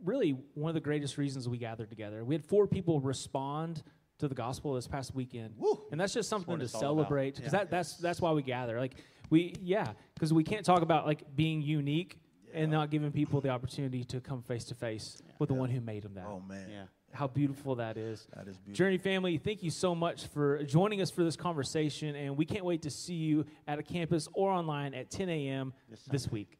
really 0.04 0.36
one 0.54 0.68
of 0.70 0.74
the 0.74 0.80
greatest 0.80 1.16
reasons 1.18 1.48
we 1.48 1.58
gathered 1.58 1.88
together. 1.90 2.24
We 2.24 2.34
had 2.34 2.44
four 2.44 2.66
people 2.66 3.00
respond 3.00 3.82
to 4.18 4.28
the 4.28 4.34
gospel 4.34 4.74
this 4.74 4.86
past 4.88 5.14
weekend, 5.14 5.54
Woo. 5.58 5.82
and 5.90 6.00
that's 6.00 6.14
just 6.14 6.28
something 6.28 6.52
what 6.52 6.58
to 6.60 6.64
it's 6.64 6.74
all 6.74 6.80
about. 6.80 6.88
celebrate 7.04 7.36
because 7.36 7.52
Yeah. 7.52 7.58
that, 7.60 7.70
that's 7.70 7.96
that's 7.98 8.20
why 8.20 8.32
we 8.32 8.42
gather. 8.42 8.78
Like 8.78 8.94
we, 9.30 9.54
yeah, 9.60 9.92
because 10.14 10.32
we 10.32 10.42
can't 10.44 10.64
talk 10.64 10.82
about 10.82 11.06
like 11.06 11.22
being 11.36 11.60
unique 11.62 12.18
and 12.54 12.70
not 12.70 12.90
giving 12.90 13.12
people 13.12 13.40
the 13.42 13.50
opportunity 13.50 14.04
to 14.04 14.20
come 14.20 14.40
face 14.42 14.64
to 14.66 14.74
face 14.74 15.20
with 15.38 15.48
the 15.48 15.54
one 15.54 15.68
who 15.68 15.80
made 15.82 16.02
them 16.02 16.14
that. 16.14 16.24
Oh 16.26 16.40
man. 16.40 16.66
Yeah. 16.70 16.84
How 17.12 17.26
beautiful 17.26 17.76
that 17.76 17.96
is. 17.96 18.26
That 18.34 18.48
is 18.48 18.58
beautiful. 18.58 18.74
Journey 18.74 18.98
family, 18.98 19.38
thank 19.38 19.62
you 19.62 19.70
so 19.70 19.94
much 19.94 20.26
for 20.26 20.62
joining 20.64 21.00
us 21.00 21.10
for 21.10 21.24
this 21.24 21.36
conversation, 21.36 22.14
and 22.14 22.36
we 22.36 22.44
can't 22.44 22.64
wait 22.64 22.82
to 22.82 22.90
see 22.90 23.14
you 23.14 23.46
at 23.66 23.78
a 23.78 23.82
campus 23.82 24.28
or 24.34 24.50
online 24.50 24.92
at 24.92 25.10
10 25.10 25.28
a.m. 25.28 25.72
This 25.88 26.02
this 26.04 26.30
week. 26.30 26.58